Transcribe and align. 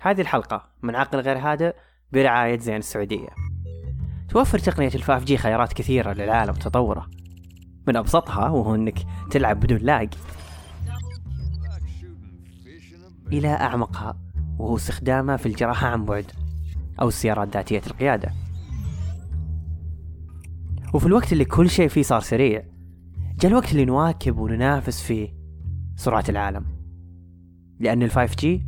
هذه 0.00 0.20
الحلقة 0.20 0.70
من 0.82 0.96
عقل 0.96 1.20
غير 1.20 1.38
هادئ 1.38 1.74
برعاية 2.12 2.58
زين 2.58 2.76
السعودية. 2.76 3.28
توفر 4.28 4.58
تقنية 4.58 4.90
الفاف 4.94 5.24
جي 5.24 5.36
خيارات 5.36 5.72
كثيرة 5.72 6.12
للعالم 6.12 6.50
وتطوره. 6.50 7.06
من 7.86 7.96
أبسطها 7.96 8.48
وهو 8.48 8.74
أنك 8.74 8.98
تلعب 9.30 9.60
بدون 9.60 9.78
لاج 9.78 10.14
إلى 13.32 13.48
أعمقها 13.48 14.18
وهو 14.58 14.76
استخدامه 14.76 15.36
في 15.36 15.46
الجراحة 15.46 15.86
عن 15.86 16.04
بعد 16.04 16.32
أو 17.00 17.08
السيارات 17.08 17.54
ذاتية 17.56 17.82
القيادة. 17.86 18.32
وفي 20.94 21.06
الوقت 21.06 21.32
اللي 21.32 21.44
كل 21.44 21.70
شيء 21.70 21.88
فيه 21.88 22.02
صار 22.02 22.20
سريع 22.20 22.64
جاء 23.40 23.50
الوقت 23.50 23.72
اللي 23.72 23.84
نواكب 23.84 24.38
وننافس 24.38 25.02
فيه 25.02 25.34
سرعة 25.96 26.24
العالم. 26.28 26.64
لأن 27.80 28.02
ال 28.02 28.09
Five 28.09 28.36
G 28.36 28.66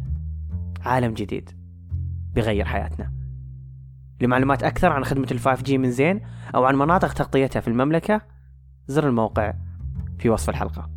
عالم 0.84 1.14
جديد 1.14 1.50
بيغير 2.34 2.64
حياتنا. 2.64 3.12
لمعلومات 4.20 4.62
أكثر 4.62 4.92
عن 4.92 5.04
خدمة 5.04 5.28
ال 5.30 5.37
Five 5.37 5.62
G 5.62 5.78
من 5.78 5.90
زين 5.90 6.20
أو 6.54 6.64
عن 6.64 6.76
مناطق 6.76 7.12
تغطيتها 7.12 7.60
في 7.60 7.68
المملكة 7.68 8.20
زر 8.86 9.08
الموقع 9.08 9.54
في 10.18 10.28
وصف 10.28 10.50
الحلقة. 10.50 10.90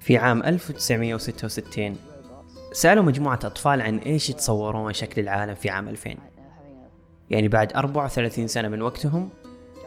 في 0.00 0.16
عام 0.16 0.42
1966 0.42 1.96
سألوا 2.72 3.04
مجموعة 3.04 3.38
أطفال 3.44 3.82
عن 3.82 3.98
إيش 3.98 4.30
يتصورون 4.30 4.92
شكل 4.92 5.20
العالم 5.20 5.54
في 5.54 5.70
عام 5.70 5.88
2000 5.88 6.14
يعني 7.30 7.48
بعد 7.48 7.72
34 7.72 8.46
سنة 8.46 8.68
من 8.68 8.82
وقتهم 8.82 9.30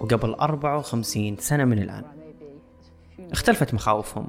وقبل 0.02 0.34
54 0.34 1.38
سنة 1.38 1.66
من 1.66 1.80
الآن. 1.80 2.04
اختلفت 3.32 3.74
مخاوفهم 3.74 4.28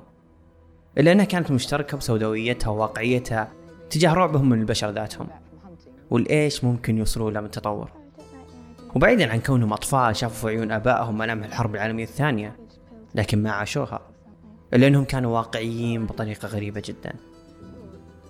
إلا 0.99 1.13
أنها 1.13 1.25
كانت 1.25 1.51
مشتركة 1.51 1.97
بسوداويتها 1.97 2.71
وواقعيتها 2.71 3.53
تجاه 3.91 4.15
رعبهم 4.15 4.49
من 4.49 4.61
البشر 4.61 4.91
ذاتهم 4.91 5.27
والإيش 6.11 6.65
ممكن 6.65 6.99
يوصلوا 6.99 7.31
له 7.31 7.41
من 7.41 7.51
تطور. 7.51 7.91
وبعيدا 8.95 9.33
عن 9.33 9.41
كونهم 9.41 9.73
أطفال 9.73 10.17
شافوا 10.17 10.51
في 10.51 10.57
عيون 10.57 10.73
آبائهم 10.73 11.19
ملامح 11.19 11.47
الحرب 11.47 11.75
العالمية 11.75 12.05
الثانية 12.05 12.57
لكن 13.15 13.43
ما 13.43 13.51
عاشوها 13.51 14.01
إلا 14.75 14.87
أنهم 14.87 15.05
كانوا 15.05 15.35
واقعيين 15.35 16.07
بطريقة 16.07 16.49
غريبة 16.49 16.83
جدا. 16.85 17.13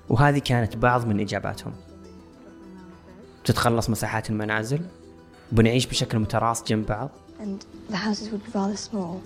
وهذه 0.09 0.39
كانت 0.39 0.77
بعض 0.77 1.07
من 1.07 1.21
إجاباتهم. 1.21 1.73
تتخلص 3.45 3.91
مساحات 3.91 4.31
المنازل 4.31 4.81
بنعيش 5.53 5.87
بشكل 5.87 6.19
متراص 6.19 6.65
جنب 6.65 6.87
بعض. 6.87 7.11
and 7.40 7.66
the 7.90 7.98
houses 7.98 8.30
would 8.32 8.44
be 8.44 8.52
rather 8.60 8.76
small 8.76 9.22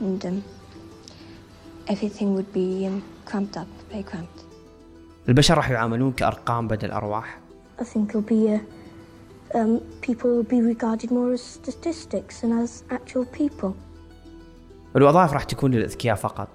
and 0.00 0.24
um, 0.26 0.44
everything 1.88 2.34
would 2.34 2.50
be 2.52 2.86
um, 2.86 3.02
cramped 3.24 3.56
up, 3.56 3.68
very 3.90 4.02
cramped. 4.02 4.44
البشر 5.28 5.56
راح 5.56 5.70
يعاملون 5.70 6.12
كأرقام 6.12 6.68
بدل 6.68 6.90
أرواح 6.90 7.38
I 7.80 7.84
think 7.84 8.10
it'll 8.10 8.20
be 8.20 8.54
uh, 8.54 9.58
um, 9.58 9.80
people 10.00 10.30
will 10.30 10.48
be 10.56 10.60
regarded 10.60 11.10
more 11.10 11.32
as 11.32 11.42
statistics 11.42 12.40
than 12.40 12.52
as 12.52 12.82
actual 12.90 13.24
people. 13.24 13.72
الوظائف 14.96 15.32
راح 15.32 15.44
تكون 15.44 15.70
للأذكياء 15.70 16.16
فقط 16.16 16.48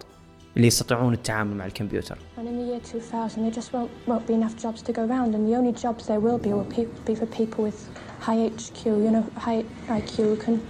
اللي 0.58 0.68
يستطيعون 0.68 1.14
التعامل 1.14 1.58
مع 1.58 1.66
الكمبيوتر. 1.66 2.18
And 2.38 2.48
in 2.48 2.58
the 2.58 2.66
year 2.72 2.80
2000 2.80 3.44
there 3.44 3.52
just 3.52 3.74
won't, 3.74 3.90
won't 4.08 4.28
be 4.28 4.34
enough 4.34 4.56
jobs 4.64 4.82
to 4.82 4.94
go 4.94 5.06
around 5.06 5.36
and 5.36 5.48
the 5.48 5.56
only 5.56 5.74
jobs 5.84 6.08
there 6.08 6.20
will 6.20 6.38
be 6.38 6.54
will 6.54 6.72
pe- 6.76 6.88
be 7.06 7.16
for 7.16 7.26
people 7.26 7.64
with 7.64 7.80
high 8.24 8.48
HQ, 8.48 8.86
you 8.86 9.12
know, 9.12 9.26
high 9.38 9.64
IQ 9.88 10.16
who 10.16 10.36
can 10.38 10.68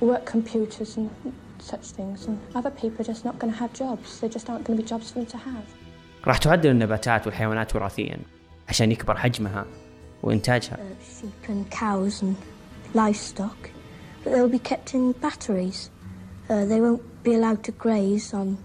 work 0.00 0.24
computers 0.26 0.96
and 0.96 1.10
such 1.58 1.86
things 1.98 2.26
and 2.26 2.40
other 2.54 2.70
people 2.70 3.00
are 3.02 3.04
just 3.12 3.24
not 3.24 3.38
going 3.38 3.52
to 3.52 3.58
have 3.58 3.72
jobs. 3.72 4.20
There 4.20 4.30
just 4.30 4.48
aren't 4.48 4.64
going 4.64 4.76
to 4.78 4.82
be 4.82 4.88
jobs 4.88 5.10
for 5.10 5.18
them 5.20 5.26
to 5.26 5.36
have. 5.38 5.64
راح 6.26 6.38
تعدل 6.38 6.70
النباتات 6.70 7.26
والحيوانات 7.26 7.76
وراثيا 7.76 8.18
عشان 8.68 8.92
يكبر 8.92 9.16
حجمها 9.16 9.66
وإنتاجها. 10.22 10.76
Uh, 10.76 11.20
sheep 11.20 11.48
and 11.48 11.70
cows 11.70 12.22
and 12.22 12.36
livestock, 12.94 13.70
but 14.24 14.32
they'll 14.32 14.48
be 14.48 14.58
kept 14.58 14.94
in 14.94 15.12
batteries. 15.12 15.90
Uh, 16.48 16.64
they 16.64 16.80
won't 16.80 17.02
be 17.22 17.34
allowed 17.34 17.62
to 17.62 17.72
graze 17.72 18.34
on 18.34 18.58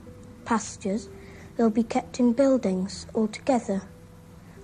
pastures. 0.45 1.09
They'll 1.55 1.69
be 1.69 1.83
kept 1.83 2.19
in 2.19 2.33
buildings 2.33 3.07
all 3.13 3.27
together, 3.27 3.81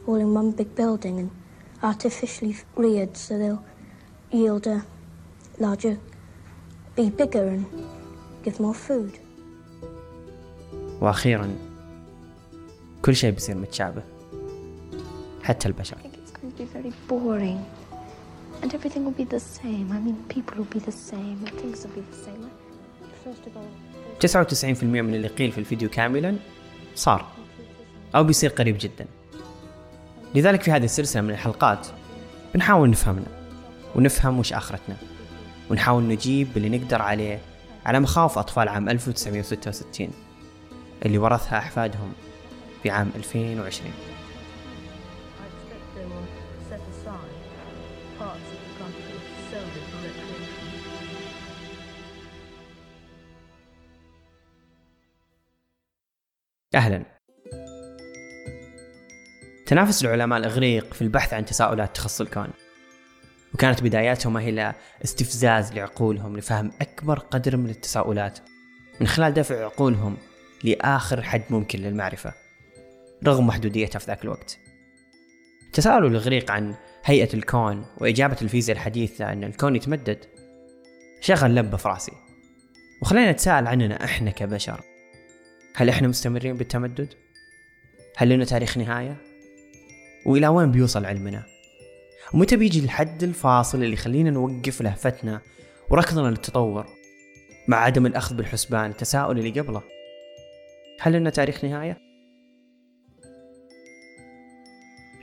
all 0.08 0.16
in 0.16 0.34
one 0.34 0.52
big 0.52 0.76
building 0.76 1.20
and 1.20 1.32
artificially 1.91 2.55
reared 2.83 3.17
so 3.17 3.33
they'll 3.41 3.65
yield 4.33 4.67
a 4.67 4.79
larger, 5.65 5.97
be 6.97 7.05
bigger 7.11 7.47
and 7.55 7.65
give 8.45 8.61
more 8.61 8.75
food. 8.75 9.13
وأخيرا 11.01 11.57
كل 13.03 13.17
شيء 13.17 13.31
بيصير 13.31 13.57
متشابه 13.57 14.03
حتى 15.43 15.69
البشر. 15.69 15.97
I 15.97 16.01
think 16.01 16.15
it's 16.25 16.33
going 16.33 16.53
to 16.53 16.59
be 16.59 16.65
very 16.65 16.93
boring. 17.09 17.65
And 18.63 18.75
everything 18.75 19.05
will 19.05 19.19
be 19.25 19.29
the 19.37 19.41
same. 19.41 19.87
I 19.93 20.01
mean, 20.07 20.17
people 20.29 20.57
will 20.59 20.73
be 20.79 20.81
the 20.91 20.97
same, 21.11 21.39
and 21.47 21.53
things 21.61 21.79
will 21.85 21.95
be 21.95 22.05
the 22.13 22.19
same. 22.27 22.51
First 23.25 23.47
of 23.47 23.57
all, 23.57 23.69
99% 24.21 24.85
من 24.85 25.15
اللي 25.15 25.29
قيل 25.29 25.53
في 25.53 25.59
الفيديو 25.59 25.89
كاملا 25.89 26.37
صار 26.95 27.27
أو 28.15 28.25
بيصير 28.25 28.51
قريب 28.51 28.77
جدا 28.81 29.07
لذلك 30.35 30.63
في 30.63 30.71
هذه 30.71 30.85
السلسلة 30.85 31.23
من 31.23 31.31
الحلقات 31.31 31.87
بنحاول 32.55 32.91
نفهمنا 32.91 33.27
ونفهم 33.95 34.39
وش 34.39 34.53
آخرتنا 34.53 34.97
ونحاول 35.71 36.03
نجيب 36.03 36.49
باللي 36.55 36.79
نقدر 36.79 37.03
عليه 37.03 37.41
على 37.87 38.01
مخاوف 38.01 38.39
أطفال 38.39 38.69
عام 38.69 38.89
1966 38.89 40.09
اللي 41.07 41.19
ورثها 41.19 41.59
أحفادهم 41.59 42.13
في 42.83 42.91
عام 42.91 43.11
2020 43.17 43.93
I 56.77 57.07
تنافس 59.67 60.05
العلماء 60.05 60.39
الإغريق 60.39 60.95
في 60.95 61.03
البحث 61.03 61.35
عن 61.35 61.45
تساؤلات 61.45 61.97
تخص 61.97 62.21
الكون 62.21 62.49
وكانت 63.55 63.83
بداياتهم 63.83 64.37
هي 64.37 64.75
استفزاز 65.05 65.73
لعقولهم 65.73 66.37
لفهم 66.37 66.71
أكبر 66.81 67.19
قدر 67.19 67.57
من 67.57 67.71
التساؤلات 67.71 68.39
من 69.01 69.07
خلال 69.07 69.35
دفع 69.35 69.65
عقولهم 69.65 70.17
لآخر 70.65 71.23
حد 71.23 71.43
ممكن 71.51 71.79
للمعرفة 71.79 72.33
رغم 73.27 73.47
محدوديتها 73.47 73.99
في 73.99 74.07
ذاك 74.07 74.25
الوقت 74.25 74.59
تساؤلوا 75.73 76.09
الإغريق 76.09 76.51
عن 76.51 76.75
هيئة 77.05 77.35
الكون 77.35 77.87
وإجابة 77.99 78.37
الفيزياء 78.43 78.77
الحديثة 78.77 79.33
أن 79.33 79.45
الكون 79.45 79.77
يتمدد 79.77 80.25
شغل 81.21 81.55
لبة 81.55 81.77
في 81.77 81.89
راسي 81.89 82.13
وخلينا 83.03 83.33
نتساءل 83.33 83.67
عننا 83.67 84.05
إحنا 84.05 84.31
كبشر 84.31 84.81
هل 85.75 85.89
إحنا 85.89 86.09
مستمرين 86.09 86.57
بالتمدد؟ 86.57 87.15
هل 88.17 88.29
لنا 88.29 88.45
تاريخ 88.45 88.79
نهاية؟ 88.79 89.26
وإلى 90.27 90.49
وين 90.49 90.71
بيوصل 90.71 91.05
علمنا؟ 91.05 91.43
ومتى 92.35 92.57
بيجي 92.57 92.81
الحد 92.81 93.23
الفاصل 93.23 93.83
اللي 93.83 93.93
يخلينا 93.93 94.31
نوقف 94.31 94.83
لهفتنا 94.83 95.41
وركضنا 95.91 96.29
للتطور 96.29 96.87
مع 97.69 97.77
عدم 97.77 98.07
الأخذ 98.07 98.37
بالحسبان 98.37 98.91
التساؤل 98.91 99.39
اللي 99.39 99.61
قبله 99.61 99.83
هل 101.01 101.13
لنا 101.13 101.31
تاريخ 101.31 101.65
نهاية؟ 101.65 101.99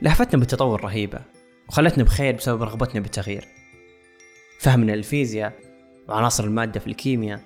لهفتنا 0.02 0.40
بالتطور 0.40 0.84
رهيبة 0.84 1.20
وخلتنا 1.68 2.04
بخير 2.04 2.36
بسبب 2.36 2.62
رغبتنا 2.62 3.00
بالتغيير 3.00 3.44
فهمنا 4.60 4.92
للفيزياء 4.92 5.52
وعناصر 6.08 6.44
المادة 6.44 6.80
في 6.80 6.86
الكيمياء 6.86 7.40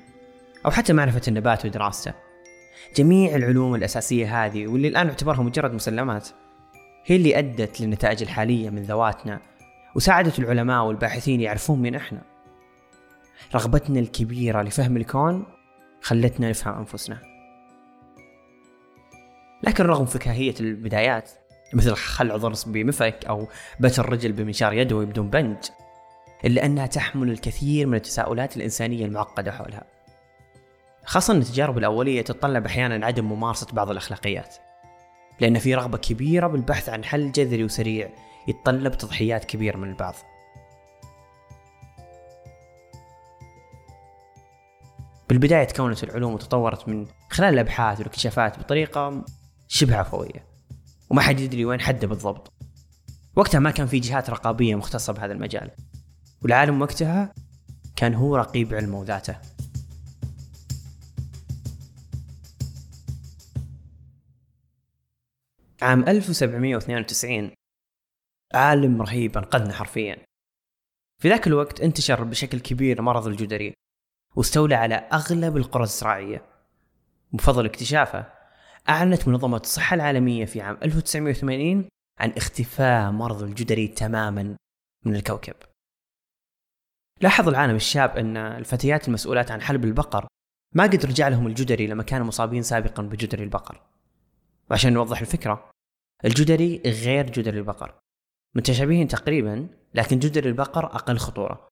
أو 0.66 0.70
حتى 0.70 0.92
معرفة 0.92 1.22
النبات 1.28 1.64
ودراسته 1.64 2.12
جميع 2.96 3.36
العلوم 3.36 3.74
الأساسية 3.74 4.44
هذه 4.44 4.66
واللي 4.66 4.88
الآن 4.88 5.06
نعتبرها 5.06 5.42
مجرد 5.42 5.72
مسلمات 5.72 6.28
هي 7.04 7.16
اللي 7.16 7.38
أدت 7.38 7.80
للنتائج 7.80 8.22
الحالية 8.22 8.70
من 8.70 8.82
ذواتنا 8.82 9.40
وساعدت 9.94 10.38
العلماء 10.38 10.84
والباحثين 10.84 11.40
يعرفون 11.40 11.82
مين 11.82 11.94
إحنا. 11.94 12.22
رغبتنا 13.54 14.00
الكبيرة 14.00 14.62
لفهم 14.62 14.96
الكون 14.96 15.46
خلتنا 16.02 16.50
نفهم 16.50 16.78
أنفسنا. 16.78 17.18
لكن 19.62 19.84
رغم 19.84 20.06
فكاهية 20.06 20.54
البدايات 20.60 21.30
مثل 21.74 21.94
خلع 21.94 22.36
ضرس 22.36 22.64
بمفك 22.64 23.24
أو 23.28 23.48
بتر 23.80 24.08
رجل 24.12 24.32
بمنشار 24.32 24.72
يدوي 24.72 25.06
بدون 25.06 25.30
بنج 25.30 25.56
إلا 26.44 26.66
أنها 26.66 26.86
تحمل 26.86 27.30
الكثير 27.30 27.86
من 27.86 27.94
التساؤلات 27.94 28.56
الإنسانية 28.56 29.04
المعقدة 29.06 29.52
حولها. 29.52 29.84
خاصة 31.04 31.34
أن 31.34 31.38
التجارب 31.38 31.78
الأولية 31.78 32.22
تتطلب 32.22 32.66
أحيانا 32.66 33.06
عدم 33.06 33.24
ممارسة 33.24 33.66
بعض 33.72 33.90
الأخلاقيات. 33.90 34.56
لأن 35.40 35.58
في 35.58 35.74
رغبة 35.74 35.98
كبيرة 35.98 36.46
بالبحث 36.46 36.88
عن 36.88 37.04
حل 37.04 37.32
جذري 37.32 37.64
وسريع 37.64 38.10
يتطلب 38.48 38.92
تضحيات 38.92 39.44
كبيرة 39.44 39.76
من 39.76 39.88
البعض. 39.88 40.14
بالبداية 45.28 45.64
تكونت 45.64 46.04
العلوم 46.04 46.34
وتطورت 46.34 46.88
من 46.88 47.06
خلال 47.30 47.54
الأبحاث 47.54 47.98
والاكتشافات 47.98 48.58
بطريقة 48.58 49.24
شبه 49.68 49.96
عفوية 49.96 50.46
وما 51.10 51.20
حد 51.20 51.40
يدري 51.40 51.64
وين 51.64 51.80
حده 51.80 52.08
بالضبط. 52.08 52.52
وقتها 53.36 53.58
ما 53.58 53.70
كان 53.70 53.86
في 53.86 53.98
جهات 53.98 54.30
رقابية 54.30 54.74
مختصة 54.74 55.12
بهذا 55.12 55.32
المجال 55.32 55.70
والعالم 56.42 56.82
وقتها 56.82 57.32
كان 57.96 58.14
هو 58.14 58.36
رقيب 58.36 58.74
علمه 58.74 58.98
وذاته 58.98 59.36
عام 65.82 66.08
1792 66.08 67.50
عالم 68.54 69.02
رهيب 69.02 69.38
انقذنا 69.38 69.72
حرفيا. 69.72 70.24
في 71.22 71.28
ذاك 71.28 71.46
الوقت 71.46 71.80
انتشر 71.80 72.24
بشكل 72.24 72.60
كبير 72.60 73.02
مرض 73.02 73.26
الجدري 73.26 73.74
واستولى 74.36 74.74
على 74.74 74.94
أغلب 74.94 75.56
القرى 75.56 75.82
الزراعية. 75.82 76.44
بفضل 77.32 77.66
اكتشافه 77.66 78.32
أعلنت 78.88 79.28
منظمة 79.28 79.56
الصحة 79.56 79.94
العالمية 79.94 80.44
في 80.44 80.60
عام 80.60 80.78
1980 80.82 81.88
عن 82.18 82.30
اختفاء 82.30 83.10
مرض 83.10 83.42
الجدري 83.42 83.88
تماما 83.88 84.56
من 85.04 85.14
الكوكب. 85.16 85.56
لاحظ 87.20 87.48
العالم 87.48 87.76
الشاب 87.76 88.16
أن 88.16 88.36
الفتيات 88.36 89.08
المسؤولات 89.08 89.50
عن 89.50 89.60
حلب 89.60 89.84
البقر 89.84 90.26
ما 90.74 90.84
قد 90.84 91.06
رجع 91.06 91.28
لهم 91.28 91.46
الجدري 91.46 91.86
لما 91.86 92.02
كانوا 92.02 92.26
مصابين 92.26 92.62
سابقا 92.62 93.02
بجدري 93.02 93.44
البقر. 93.44 93.80
وعشان 94.70 94.92
نوضح 94.92 95.20
الفكرة. 95.20 95.70
الجدري 96.24 96.82
غير 96.86 97.30
جدري 97.30 97.58
البقر. 97.58 97.98
متشابهين 98.56 99.08
تقريبا 99.08 99.68
لكن 99.94 100.18
جدري 100.18 100.48
البقر 100.48 100.86
أقل 100.86 101.18
خطورة. 101.18 101.68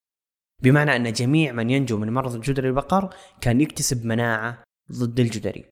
بمعنى 0.63 0.97
أن 0.97 1.13
جميع 1.13 1.53
من 1.53 1.71
ينجو 1.71 1.99
من 1.99 2.13
مرض 2.13 2.41
جدري 2.41 2.69
البقر 2.69 3.15
كان 3.41 3.61
يكتسب 3.61 4.07
مناعة 4.07 4.63
ضد 4.93 5.21
الجدري. 5.21 5.71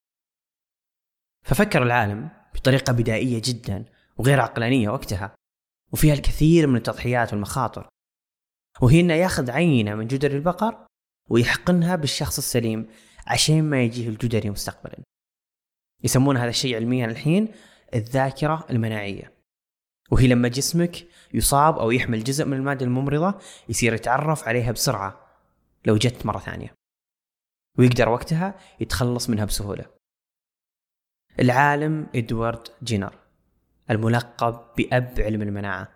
ففكر 1.47 1.82
العالم 1.82 2.31
بطريقة 2.55 2.93
بدائية 2.93 3.43
جدا 3.44 3.85
وغير 4.17 4.41
عقلانية 4.41 4.88
وقتها 4.88 5.35
وفيها 5.93 6.15
الكثير 6.15 6.67
من 6.67 6.76
التضحيات 6.76 7.32
والمخاطر. 7.32 7.88
وهي 8.82 9.00
انه 9.00 9.15
يأخذ 9.15 9.50
عينة 9.50 9.94
من 9.94 10.06
جدر 10.06 10.31
البقر 10.31 10.87
ويحقنها 11.31 11.97
بالشخص 11.97 12.38
السليم 12.38 12.88
عشان 13.26 13.65
ما 13.71 13.82
يجيه 13.82 14.09
الجدري 14.09 14.50
مستقبلا. 14.50 15.03
يسمون 16.04 16.36
هذا 16.36 16.48
الشيء 16.48 16.76
علميا 16.76 17.06
الحين 17.06 17.48
الذاكرة 17.94 18.66
المناعية. 18.70 19.32
وهي 20.10 20.26
لما 20.26 20.48
جسمك 20.48 21.06
يصاب 21.34 21.78
أو 21.78 21.90
يحمل 21.90 22.24
جزء 22.24 22.44
من 22.44 22.52
المادة 22.56 22.86
الممرضة 22.86 23.38
يصير 23.68 23.94
يتعرف 23.94 24.48
عليها 24.48 24.72
بسرعة 24.72 25.20
لو 25.86 25.96
جت 25.96 26.26
مرة 26.26 26.38
ثانية. 26.38 26.74
ويقدر 27.78 28.08
وقتها 28.08 28.54
يتخلص 28.80 29.30
منها 29.30 29.44
بسهولة. 29.44 29.84
العالم 31.40 32.06
إدوارد 32.14 32.68
جينر 32.82 33.18
الملقب 33.90 34.60
بأب 34.76 35.14
علم 35.18 35.42
المناعة. 35.42 35.88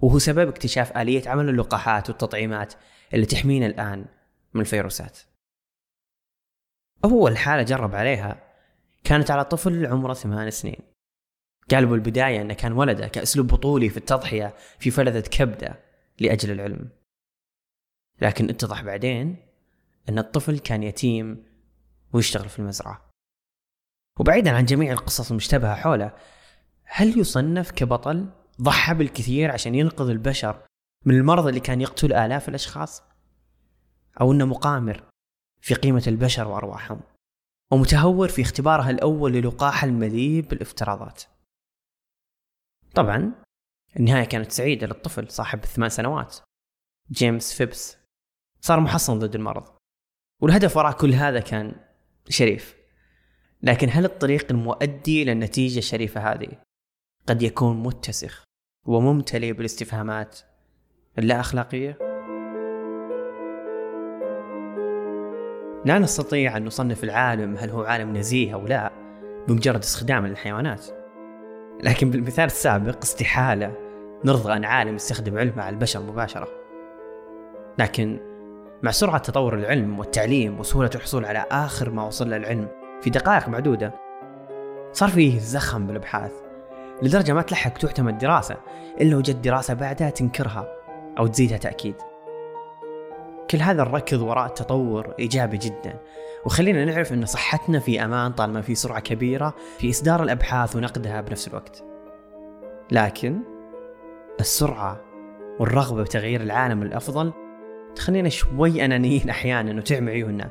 وهو 0.00 0.18
سبب 0.18 0.48
اكتشاف 0.48 0.96
آلية 0.96 1.28
عمل 1.28 1.48
اللقاحات 1.48 2.08
والتطعيمات 2.08 2.74
اللي 3.14 3.26
تحمينا 3.26 3.66
الآن 3.66 4.06
من 4.54 4.60
الفيروسات 4.60 5.18
أول 7.04 7.38
حالة 7.38 7.62
جرب 7.62 7.94
عليها 7.94 8.47
كانت 9.08 9.30
على 9.30 9.44
طفل 9.44 9.86
عمره 9.86 10.14
ثمان 10.14 10.50
سنين. 10.50 10.80
قال 11.70 11.86
بالبداية 11.86 12.42
أنه 12.42 12.54
كان 12.54 12.72
ولده 12.72 13.08
كأسلوب 13.08 13.46
بطولي 13.46 13.88
في 13.88 13.96
التضحية 13.96 14.54
في 14.78 14.90
فلذة 14.90 15.28
كبدة 15.28 15.80
لأجل 16.20 16.50
العلم. 16.50 16.88
لكن 18.20 18.48
اتضح 18.50 18.82
بعدين 18.82 19.36
أن 20.08 20.18
الطفل 20.18 20.58
كان 20.58 20.82
يتيم 20.82 21.44
ويشتغل 22.12 22.48
في 22.48 22.58
المزرعة. 22.58 23.10
وبعيدا 24.20 24.56
عن 24.56 24.64
جميع 24.64 24.92
القصص 24.92 25.30
المشتبهة 25.30 25.74
حوله 25.74 26.12
هل 26.84 27.18
يصنف 27.18 27.70
كبطل 27.70 28.30
ضحى 28.62 28.94
بالكثير 28.94 29.50
عشان 29.50 29.74
ينقذ 29.74 30.08
البشر 30.08 30.62
من 31.04 31.14
المرض 31.14 31.46
اللي 31.46 31.60
كان 31.60 31.80
يقتل 31.80 32.12
آلاف 32.12 32.48
الأشخاص؟ 32.48 33.02
أو 34.20 34.32
أنه 34.32 34.46
مقامر 34.46 35.04
في 35.60 35.74
قيمة 35.74 36.04
البشر 36.06 36.48
وأرواحهم؟ 36.48 37.00
ومتهور 37.72 38.28
في 38.28 38.42
اختبارها 38.42 38.90
الأول 38.90 39.32
للقاح 39.32 39.84
المليء 39.84 40.40
بالافتراضات. 40.40 41.22
طبعا 42.94 43.32
النهاية 43.96 44.24
كانت 44.24 44.52
سعيدة 44.52 44.86
للطفل 44.86 45.30
صاحب 45.30 45.64
الثمان 45.64 45.88
سنوات. 45.88 46.36
جيمس 47.10 47.54
فيبس 47.54 47.96
صار 48.60 48.80
محصن 48.80 49.18
ضد 49.18 49.34
المرض. 49.34 49.78
والهدف 50.42 50.76
وراء 50.76 50.92
كل 50.92 51.12
هذا 51.12 51.40
كان 51.40 51.84
شريف. 52.28 52.76
لكن 53.62 53.88
هل 53.90 54.04
الطريق 54.04 54.46
المؤدي 54.50 55.22
إلى 55.22 55.32
النتيجة 55.32 55.78
الشريفة 55.78 56.32
هذه؟ 56.32 56.62
قد 57.26 57.42
يكون 57.42 57.82
متسخ 57.82 58.44
وممتلئ 58.86 59.52
بالاستفهامات 59.52 60.40
اللا 61.18 61.40
أخلاقية؟ 61.40 62.07
لا 65.88 65.98
نستطيع 65.98 66.56
أن 66.56 66.64
نصنف 66.64 67.04
العالم 67.04 67.56
هل 67.56 67.70
هو 67.70 67.82
عالم 67.82 68.16
نزيه 68.16 68.54
أو 68.54 68.66
لا 68.66 68.92
بمجرد 69.48 69.78
استخدام 69.78 70.26
للحيوانات 70.26 70.86
لكن 71.82 72.10
بالمثال 72.10 72.44
السابق 72.44 72.96
استحالة 73.02 73.72
نرضى 74.24 74.52
أن 74.52 74.64
عالم 74.64 74.94
يستخدم 74.94 75.38
علمه 75.38 75.62
على 75.62 75.74
البشر 75.74 76.02
مباشرة. 76.02 76.48
لكن 77.78 78.20
مع 78.82 78.90
سرعة 78.90 79.18
تطور 79.18 79.54
العلم 79.54 79.98
والتعليم 79.98 80.60
وسهولة 80.60 80.90
الحصول 80.94 81.24
على 81.24 81.44
آخر 81.50 81.90
ما 81.90 82.06
وصل 82.06 82.32
العلم 82.32 82.68
في 83.00 83.10
دقائق 83.10 83.48
معدودة 83.48 83.94
صار 84.92 85.08
فيه 85.08 85.38
زخم 85.38 85.86
بالأبحاث 85.86 86.32
لدرجة 87.02 87.32
ما 87.32 87.42
تلحق 87.42 87.78
تعتمد 87.78 88.18
دراسة 88.18 88.56
إلا 89.00 89.16
وجد 89.16 89.42
دراسة 89.42 89.74
بعدها 89.74 90.10
تنكرها 90.10 90.68
أو 91.18 91.26
تزيدها 91.26 91.58
تأكيد. 91.58 91.94
كل 93.50 93.58
هذا 93.58 93.82
الركض 93.82 94.20
وراء 94.20 94.46
التطور 94.46 95.14
إيجابي 95.18 95.56
جدا. 95.56 96.00
وخلينا 96.44 96.84
نعرف 96.84 97.12
أن 97.12 97.26
صحتنا 97.26 97.78
في 97.78 98.04
أمان 98.04 98.32
طالما 98.32 98.60
في 98.60 98.74
سرعة 98.74 99.00
كبيرة 99.00 99.54
في 99.78 99.90
إصدار 99.90 100.22
الأبحاث 100.22 100.76
ونقدها 100.76 101.20
بنفس 101.20 101.48
الوقت. 101.48 101.84
لكن 102.92 103.38
السرعة 104.40 105.00
والرغبة 105.60 106.02
بتغيير 106.02 106.40
العالم 106.40 106.82
الأفضل 106.82 107.32
تخلينا 107.94 108.28
شوي 108.28 108.84
أنانيين 108.84 109.30
أحيانا 109.30 109.76
وتعمي 109.76 110.10
عيوننا. 110.10 110.48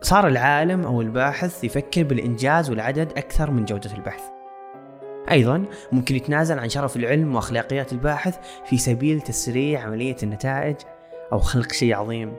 صار 0.00 0.26
العالم 0.26 0.84
أو 0.84 1.00
الباحث 1.00 1.64
يفكر 1.64 2.02
بالإنجاز 2.02 2.70
والعدد 2.70 3.12
أكثر 3.16 3.50
من 3.50 3.64
جودة 3.64 3.94
البحث. 3.94 4.22
أيضا 5.30 5.64
ممكن 5.92 6.16
يتنازل 6.16 6.58
عن 6.58 6.68
شرف 6.68 6.96
العلم 6.96 7.34
وأخلاقيات 7.34 7.92
الباحث 7.92 8.38
في 8.64 8.78
سبيل 8.78 9.20
تسريع 9.20 9.80
عملية 9.80 10.16
النتائج 10.22 10.76
أو 11.32 11.38
خلق 11.38 11.72
شيء 11.72 11.94
عظيم 11.94 12.36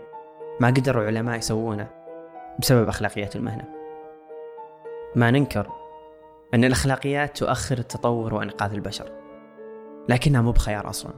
ما 0.60 0.68
قدروا 0.68 1.04
العلماء 1.04 1.38
يسوونه 1.38 1.90
بسبب 2.60 2.88
أخلاقيات 2.88 3.36
المهنة. 3.36 3.66
ما 5.16 5.32
ننكر 5.32 5.72
أن 6.54 6.64
الأخلاقيات 6.64 7.38
تؤخر 7.38 7.78
التطور 7.78 8.34
وإنقاذ 8.34 8.74
البشر 8.74 9.12
لكنها 10.10 10.42
مو 10.42 10.52
بخيار 10.52 10.90
أصلا. 10.90 11.14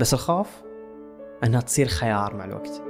بس 0.00 0.14
الخوف 0.14 0.48
أنها 1.44 1.60
تصير 1.60 1.88
خيار 1.88 2.36
مع 2.36 2.44
الوقت. 2.44 2.82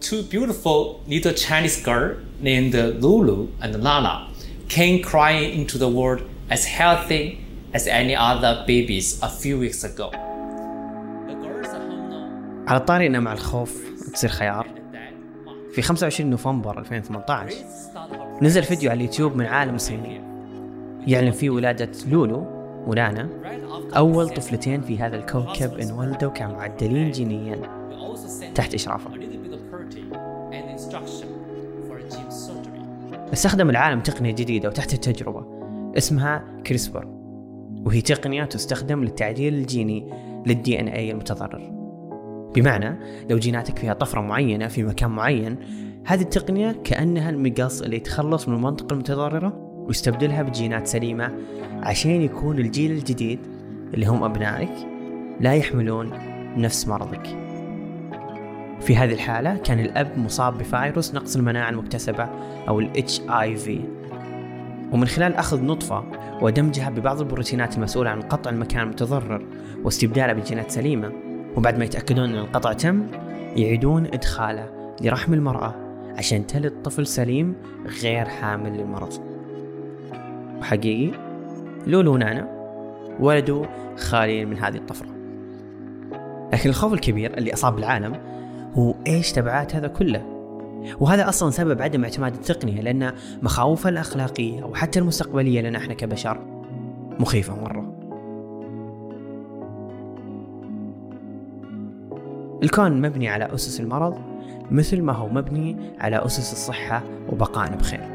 Two 0.00 0.22
beautiful 0.22 1.00
little 1.08 1.32
Chinese 1.32 1.82
girls 1.82 2.18
named 2.42 2.74
Lulu 3.02 3.48
and 3.62 3.82
Lala 3.82 4.28
came 4.68 5.02
crying 5.02 5.54
into 5.58 5.78
the 5.78 5.88
world 5.88 6.20
as 6.50 6.66
healthy 6.66 7.43
as 7.74 7.86
any 7.88 8.14
other 8.14 8.64
babies 8.66 9.06
a 9.22 9.28
few 9.28 9.58
weeks 9.58 9.84
ago. 9.84 10.10
على 12.68 12.80
الطاري 12.80 13.06
أن 13.06 13.22
مع 13.22 13.32
الخوف 13.32 13.84
تصير 14.12 14.30
خيار 14.30 14.66
في 15.74 15.82
25 15.82 16.30
نوفمبر 16.30 16.78
2018 16.78 17.54
نزل 18.42 18.62
فيديو 18.62 18.90
على 18.90 18.96
اليوتيوب 18.96 19.36
من 19.36 19.46
عالم 19.46 19.78
صيني 19.78 20.20
يعلن 21.06 21.30
فيه 21.30 21.50
ولادة 21.50 21.90
لولو 22.08 22.46
ولانا 22.86 23.28
أول 23.96 24.28
طفلتين 24.28 24.80
في 24.80 24.98
هذا 24.98 25.16
الكوكب 25.16 25.78
انولدوا 25.78 26.30
كمعدلين 26.30 27.10
جينيا 27.10 27.58
تحت 28.54 28.74
إشرافه. 28.74 29.10
استخدم 33.32 33.70
العالم 33.70 34.00
تقنية 34.00 34.32
جديدة 34.32 34.68
وتحت 34.68 34.94
التجربة 34.94 35.46
اسمها 35.98 36.44
كريسبر 36.66 37.13
وهي 37.84 38.00
تقنية 38.00 38.44
تستخدم 38.44 39.04
للتعديل 39.04 39.54
الجيني 39.54 40.12
للدي 40.46 40.80
إن 40.80 40.88
اي 40.88 41.10
المتضرر. 41.10 41.70
بمعنى 42.54 42.98
لو 43.30 43.38
جيناتك 43.38 43.78
فيها 43.78 43.94
طفرة 43.94 44.20
معينة 44.20 44.68
في 44.68 44.82
مكان 44.82 45.10
معين 45.10 45.56
هذه 46.06 46.22
التقنية 46.22 46.76
كأنها 46.84 47.30
المقص 47.30 47.82
اللي 47.82 47.96
يتخلص 47.96 48.48
من 48.48 48.54
المنطقة 48.54 48.92
المتضررة 48.94 49.56
ويستبدلها 49.86 50.42
بجينات 50.42 50.86
سليمة 50.86 51.32
عشان 51.82 52.22
يكون 52.22 52.58
الجيل 52.58 52.90
الجديد 52.90 53.38
اللي 53.94 54.06
هم 54.06 54.24
أبنائك 54.24 54.72
لا 55.40 55.54
يحملون 55.54 56.10
نفس 56.56 56.88
مرضك. 56.88 57.44
في 58.80 58.96
هذه 58.96 59.12
الحالة 59.12 59.56
كان 59.56 59.80
الأب 59.80 60.18
مصاب 60.18 60.58
بفيروس 60.58 61.14
نقص 61.14 61.36
المناعة 61.36 61.70
المكتسبة 61.70 62.28
أو 62.68 62.80
ال 62.80 62.90
HIV 62.94 63.70
ومن 64.94 65.06
خلال 65.06 65.34
أخذ 65.34 65.64
نطفة 65.64 66.04
ودمجها 66.42 66.90
ببعض 66.90 67.20
البروتينات 67.20 67.76
المسؤولة 67.76 68.10
عن 68.10 68.22
قطع 68.22 68.50
المكان 68.50 68.82
المتضرر 68.82 69.46
واستبدالها 69.84 70.32
بجينات 70.32 70.70
سليمة 70.70 71.12
وبعد 71.56 71.78
ما 71.78 71.84
يتأكدون 71.84 72.30
أن 72.30 72.38
القطع 72.38 72.72
تم 72.72 73.06
يعيدون 73.56 74.06
إدخاله 74.06 74.94
لرحم 75.00 75.34
المرأة 75.34 75.74
عشان 76.18 76.46
تلد 76.46 76.82
طفل 76.84 77.06
سليم 77.06 77.54
غير 78.02 78.24
حامل 78.24 78.72
للمرض. 78.76 79.12
وحقيقي 80.60 81.18
لولو 81.86 82.14
ونانا 82.14 82.48
ولدوا 83.20 83.66
خاليين 83.96 84.48
من 84.48 84.58
هذه 84.58 84.76
الطفرة. 84.76 85.08
لكن 86.52 86.70
الخوف 86.70 86.92
الكبير 86.92 87.38
اللي 87.38 87.52
أصاب 87.52 87.78
العالم 87.78 88.16
هو 88.74 88.94
إيش 89.06 89.32
تبعات 89.32 89.76
هذا 89.76 89.88
كله؟ 89.88 90.33
وهذا 91.00 91.28
أصلا 91.28 91.50
سبب 91.50 91.82
عدم 91.82 92.04
اعتماد 92.04 92.34
التقنية 92.34 92.80
لأن 92.80 93.12
مخاوفها 93.42 93.88
الأخلاقية 93.88 94.64
وحتى 94.64 94.98
المستقبلية 94.98 95.60
لنا 95.60 95.78
إحنا 95.78 95.94
كبشر 95.94 96.38
مخيفة 97.20 97.54
مرة. 97.54 97.94
الكون 102.62 103.00
مبني 103.00 103.28
على 103.28 103.54
أسس 103.54 103.80
المرض 103.80 104.18
مثل 104.70 105.02
ما 105.02 105.12
هو 105.12 105.28
مبني 105.28 105.76
على 105.98 106.26
أسس 106.26 106.52
الصحة 106.52 107.02
وبقائنا 107.32 107.76
بخير. 107.76 108.14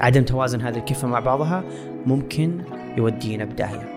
عدم 0.00 0.22
توازن 0.22 0.60
هذه 0.60 0.78
الكفة 0.78 1.08
مع 1.08 1.20
بعضها 1.20 1.64
ممكن 2.06 2.58
يودينا 2.96 3.44
بداهية 3.44 3.94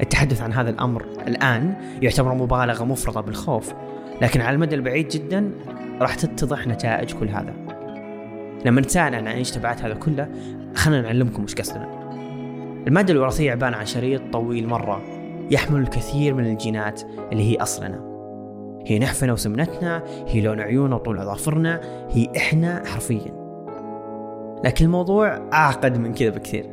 التحدث 0.00 0.42
عن 0.42 0.52
هذا 0.52 0.70
الأمر 0.70 1.06
الآن 1.28 1.74
يعتبر 2.02 2.34
مبالغة 2.34 2.84
مفرطة 2.84 3.20
بالخوف 3.20 3.72
لكن 4.22 4.40
على 4.40 4.54
المدى 4.54 4.74
البعيد 4.74 5.08
جدا 5.08 5.50
راح 6.00 6.14
تتضح 6.14 6.66
نتائج 6.66 7.12
كل 7.12 7.28
هذا. 7.28 7.54
لما 8.64 8.80
نتساءل 8.80 9.14
عن 9.14 9.26
إيش 9.26 9.50
تبعات 9.50 9.82
هذا 9.82 9.94
كله 9.94 10.28
خلينا 10.74 11.02
نعلمكم 11.02 11.44
وش 11.44 11.54
قصدنا. 11.54 12.10
المادة 12.86 13.12
الوراثية 13.12 13.52
عبارة 13.52 13.76
عن 13.76 13.86
شريط 13.86 14.22
طويل 14.32 14.68
مرة 14.68 15.02
يحمل 15.50 15.80
الكثير 15.80 16.34
من 16.34 16.46
الجينات 16.46 17.02
اللي 17.32 17.52
هي 17.52 17.56
أصلنا. 17.56 18.10
هي 18.86 18.98
نحفنا 18.98 19.32
وسمنتنا 19.32 20.02
هي 20.26 20.40
لون 20.40 20.60
عيوننا 20.60 20.96
وطول 20.96 21.18
أظافرنا 21.18 21.80
هي 22.10 22.28
إحنا 22.36 22.82
حرفيا. 22.86 23.40
لكن 24.64 24.84
الموضوع 24.84 25.48
أعقد 25.52 25.98
من 25.98 26.14
كذا 26.14 26.30
بكثير. 26.30 26.66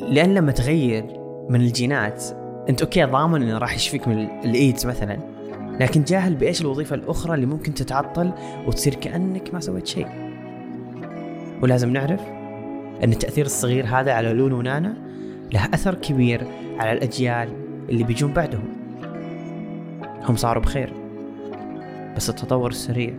لأن 0.00 0.34
لما 0.34 0.52
تغير 0.52 1.04
من 1.48 1.60
الجينات 1.60 2.24
أنت 2.68 2.82
okay 2.82 3.04
ضامن 3.04 3.42
أنه 3.42 3.58
راح 3.58 3.74
يشفيك 3.74 4.08
من 4.08 4.18
الإيدز 4.44 4.86
مثلا. 4.86 5.33
لكن 5.80 6.04
جاهل 6.04 6.34
بإيش 6.34 6.60
الوظيفة 6.60 6.96
الأخرى 6.96 7.34
اللي 7.34 7.46
ممكن 7.46 7.74
تتعطل 7.74 8.32
وتصير 8.66 8.94
كأنك 8.94 9.54
ما 9.54 9.60
سويت 9.60 9.86
شيء؟ 9.86 10.06
ولازم 11.62 11.92
نعرف 11.92 12.20
أن 13.04 13.12
التأثير 13.12 13.46
الصغير 13.46 13.86
هذا 13.86 14.12
على 14.12 14.32
لولو 14.32 14.58
ونانا 14.58 14.94
له 15.52 15.64
أثر 15.74 15.94
كبير 15.94 16.46
على 16.78 16.92
الأجيال 16.92 17.48
اللي 17.88 18.04
بيجون 18.04 18.32
بعدهم. 18.32 18.68
هم 20.28 20.36
صاروا 20.36 20.62
بخير 20.62 20.92
بس 22.16 22.30
التطور 22.30 22.70
السريع 22.70 23.14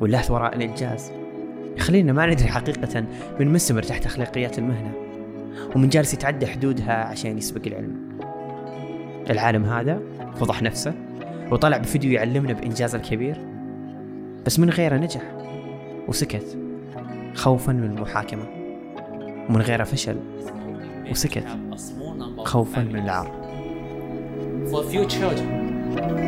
واللهث 0.00 0.30
وراء 0.30 0.56
الإنجاز 0.56 1.12
يخلينا 1.76 2.12
ما 2.12 2.26
ندري 2.26 2.48
حقيقة 2.48 3.04
من 3.40 3.52
مستمر 3.52 3.82
تحت 3.82 4.06
أخلاقيات 4.06 4.58
المهنة 4.58 4.92
ومن 5.76 5.88
جالس 5.88 6.14
يتعدى 6.14 6.46
حدودها 6.46 6.92
عشان 6.92 7.38
يسبق 7.38 7.66
العلم. 7.66 8.18
العالم 9.30 9.64
هذا 9.64 10.00
فضح 10.34 10.62
نفسه. 10.62 10.94
وطلع 11.52 11.76
بفيديو 11.76 12.10
يعلمنا 12.10 12.52
بإنجاز 12.52 12.94
الكبير 12.94 13.38
بس 14.46 14.58
من 14.58 14.70
غيره 14.70 14.96
نجح 14.96 15.22
وسكت 16.08 16.58
خوفا 17.34 17.72
من 17.72 17.84
المحاكمة 17.84 18.44
ومن 19.48 19.60
غيره 19.60 19.84
فشل 19.84 20.16
وسكت 21.10 21.44
خوفا 22.38 22.82
من 22.82 22.96
العار 22.98 23.42
For 24.70 24.82
few 24.84 25.04
children, 25.06 25.48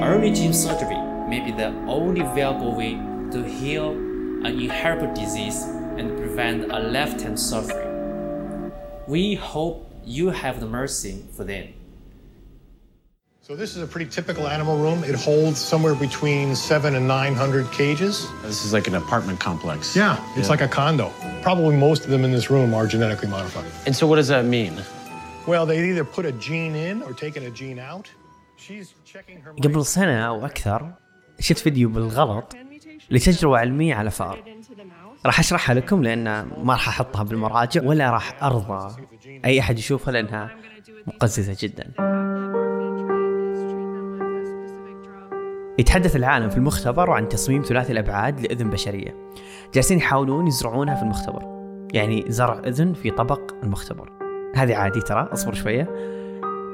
early 0.03 0.31
gene 0.39 0.53
surgery 0.53 1.01
may 1.31 1.41
be 1.47 1.53
the 1.63 1.71
only 1.97 2.23
viable 2.37 2.75
way 2.81 2.95
to 3.33 3.41
heal 3.59 3.89
an 4.47 4.53
inherited 4.65 5.15
disease 5.15 5.59
and 5.99 6.07
prevent 6.21 6.59
a 6.71 6.81
lifetime 6.97 7.37
suffering. 7.37 7.93
We 9.09 9.37
hope 9.53 9.77
you 10.05 10.27
have 10.43 10.61
the 10.61 10.67
mercy 10.67 11.15
for 11.37 11.45
them. 11.45 11.67
So 13.47 13.55
this 13.55 13.77
is 13.77 13.83
a 13.83 13.87
pretty 13.87 14.11
typical 14.11 14.49
animal 14.49 14.79
room. 14.79 15.05
It 15.05 15.15
holds 15.15 15.59
somewhere 15.61 15.95
between 15.95 16.57
seven 16.57 16.95
and 16.95 17.07
900 17.07 17.71
cages. 17.73 18.27
This 18.43 18.65
is 18.65 18.73
like 18.73 18.87
an 18.87 18.95
apartment 18.95 19.39
complex. 19.39 19.95
Yeah, 19.95 20.17
it's 20.35 20.49
like 20.49 20.63
a 20.63 20.69
condo. 20.69 21.13
Probably 21.43 21.77
most 21.77 22.07
of 22.07 22.11
them 22.11 22.25
in 22.25 22.33
this 22.33 22.49
room 22.49 22.73
are 22.73 22.87
genetically 22.87 23.29
modified. 23.29 23.71
And 23.85 23.95
so 23.95 24.07
what 24.07 24.17
does 24.17 24.29
that 24.29 24.47
mean? 24.47 24.73
Well, 25.47 25.67
they 25.67 25.91
either 25.91 26.07
put 26.07 26.25
a 26.25 26.33
gene 26.33 26.75
in 26.75 27.03
or 27.03 27.13
taken 27.13 27.43
a 27.45 27.51
gene 27.51 27.79
out. 27.79 28.07
She's 28.57 28.95
checking 29.05 29.43
her. 29.43 29.53
قبل 29.53 29.87
سنة 29.87 30.21
أو 30.27 30.47
أكثر 30.47 30.93
شفت 31.41 31.59
فيديو 31.59 31.89
بالغلط 31.89 32.57
لتجربة 33.11 33.59
علمية 33.59 33.95
على 33.95 34.11
فأر 34.11 34.43
راح 35.27 35.39
أشرحها 35.39 35.75
لكم 35.75 36.03
لأن 36.03 36.25
ما 36.63 36.73
راح 36.73 36.89
أحطها 36.89 37.23
بالمراجع 37.23 37.83
ولا 37.83 38.11
راح 38.11 38.43
أرضى 38.43 38.97
أي 39.45 39.61
أحد 39.61 39.79
يشوفها 39.79 40.13
لأنها 40.13 40.51
مقززة 41.07 41.57
جدا 41.61 41.91
يتحدث 45.79 46.17
العالم 46.17 46.49
في 46.49 46.57
المختبر 46.57 47.11
عن 47.11 47.29
تصميم 47.29 47.63
ثلاثي 47.63 47.93
الأبعاد 47.93 48.41
لأذن 48.41 48.71
بشرية. 48.71 49.31
جالسين 49.75 49.99
يحاولون 49.99 50.47
يزرعونها 50.47 50.95
في 50.95 51.03
المختبر. 51.03 51.43
يعني 51.93 52.25
زرع 52.29 52.59
أذن 52.67 52.93
في 52.93 53.11
طبق 53.11 53.41
المختبر. 53.63 54.13
هذه 54.57 54.77
عادي 54.77 55.01
ترى 55.01 55.29
أصبر 55.33 55.55
شوية. 55.55 55.91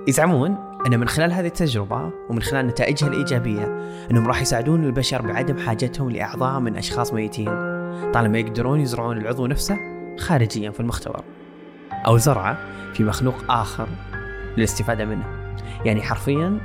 يزعمون 0.09 0.57
أن 0.87 1.01
من 1.01 1.09
خلال 1.09 1.33
هذه 1.33 1.47
التجربة 1.47 2.11
ومن 2.31 2.43
خلال 2.43 2.67
نتائجها 2.67 3.09
الإيجابية 3.09 3.79
أنهم 4.11 4.27
راح 4.27 4.43
يساعدون 4.43 4.85
البشر 4.85 5.23
بعدم 5.23 5.59
حاجتهم 5.59 6.11
لأعضاء 6.11 6.61
من 6.61 6.77
أشخاص 6.77 7.13
ميتين. 7.13 7.49
طالما 8.13 8.39
يقدرون 8.39 8.81
يزرعون 8.81 9.19
العضو 9.19 9.47
نفسه 9.47 9.77
خارجيا 10.19 10.71
في 10.71 10.81
المختبر. 10.81 11.23
أو 12.07 12.19
زرعه 12.19 12.59
في 12.95 13.05
مخلوق 13.05 13.35
آخر 13.51 13.89
للاستفادة 14.57 15.05
منه. 15.05 15.25
يعني 15.85 16.03
حرفيا 16.03 16.61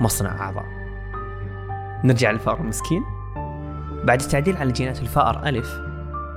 مصنع 0.00 0.40
أعضاء. 0.40 0.75
نرجع 2.04 2.30
للفأر 2.30 2.60
المسكين. 2.60 3.02
بعد 4.04 4.20
التعديل 4.20 4.56
على 4.56 4.72
جينات 4.72 5.02
الفأر 5.02 5.48
ألف 5.48 5.80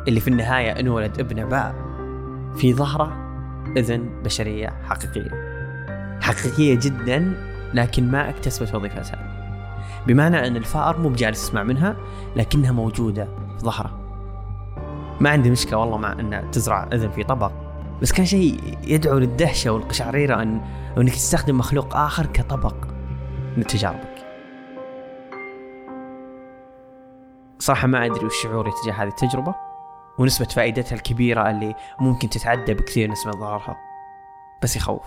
اللي 0.07 0.19
في 0.19 0.27
النهاية 0.27 0.79
انولد 0.79 1.19
ابنه 1.19 1.45
باء 1.45 1.75
في 2.55 2.73
ظهره 2.73 3.29
إذن 3.77 4.09
بشرية 4.23 4.69
حقيقية. 4.83 5.49
حقيقية 6.21 6.79
جدا 6.81 7.33
لكن 7.73 8.11
ما 8.11 8.29
اكتسبت 8.29 8.75
وظيفتها. 8.75 9.29
بمعنى 10.07 10.47
أن 10.47 10.55
الفأر 10.55 10.99
مو 10.99 11.09
بجالس 11.09 11.43
يسمع 11.43 11.63
منها 11.63 11.95
لكنها 12.35 12.71
موجودة 12.71 13.25
في 13.57 13.65
ظهره. 13.65 13.99
ما 15.19 15.29
عندي 15.29 15.51
مشكلة 15.51 15.77
والله 15.77 15.97
مع 15.97 16.11
أن 16.11 16.51
تزرع 16.51 16.89
إذن 16.93 17.09
في 17.09 17.23
طبق 17.23 17.51
بس 18.01 18.11
كان 18.11 18.25
شيء 18.25 18.77
يدعو 18.83 19.17
للدهشة 19.17 19.71
والقشعريرة 19.71 20.41
أن 20.41 20.61
أنك 20.97 21.13
تستخدم 21.13 21.57
مخلوق 21.57 21.95
آخر 21.95 22.25
كطبق 22.25 22.75
من 23.57 23.63
تجاربك 23.63 24.18
صراحة 27.59 27.87
ما 27.87 28.05
أدري 28.05 28.25
وش 28.25 28.43
شعوري 28.43 28.71
تجاه 28.83 28.93
هذه 28.93 29.07
التجربة 29.07 29.55
ونسبة 30.17 30.45
فائدتها 30.45 30.95
الكبيرة 30.95 31.49
اللي 31.49 31.75
ممكن 31.99 32.29
تتعدى 32.29 32.73
بكثير 32.73 33.11
نسبة 33.11 33.31
ضررها 33.31 33.77
بس 34.63 34.75
يخوف. 34.75 35.05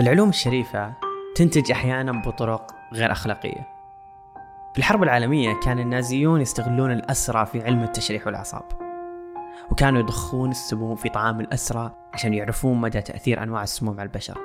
العلوم 0.00 0.28
الشريفة 0.28 0.92
تنتج 1.36 1.70
أحيانا 1.70 2.12
بطرق 2.12 2.74
غير 2.92 3.12
أخلاقية. 3.12 3.68
في 4.72 4.78
الحرب 4.78 5.02
العالمية 5.02 5.60
كان 5.60 5.78
النازيون 5.78 6.40
يستغلون 6.40 6.92
الأسرى 6.92 7.46
في 7.46 7.62
علم 7.62 7.82
التشريح 7.82 8.26
والأعصاب 8.26 8.64
وكانوا 9.70 10.00
يضخون 10.00 10.50
السموم 10.50 10.96
في 10.96 11.08
طعام 11.08 11.40
الأسرى 11.40 11.90
عشان 12.14 12.34
يعرفون 12.34 12.80
مدى 12.80 13.00
تأثير 13.00 13.42
أنواع 13.42 13.62
السموم 13.62 14.00
على 14.00 14.06
البشر 14.06 14.38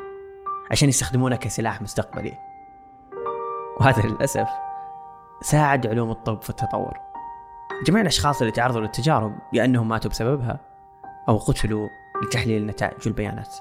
عشان 0.72 0.90
يستخدمونها 0.90 1.38
كسلاح 1.38 1.82
مستقبلي. 1.82 2.53
وهذا 3.80 4.02
للأسف 4.02 4.50
ساعد 5.42 5.88
علوم 5.88 6.12
الطب 6.12 6.42
في 6.42 6.50
التطور. 6.50 7.00
جميع 7.86 8.02
الأشخاص 8.02 8.42
اللي 8.42 8.52
تعرضوا 8.52 8.82
للتجارب 8.82 9.36
يا 9.54 9.66
أنهم 9.66 9.90
ماتوا 9.90 10.12
بسببها 10.12 10.60
أو 11.30 11.38
قتلوا 11.38 11.90
لتحليل 12.24 12.62
النتائج 12.62 13.08
والبيانات 13.08 13.56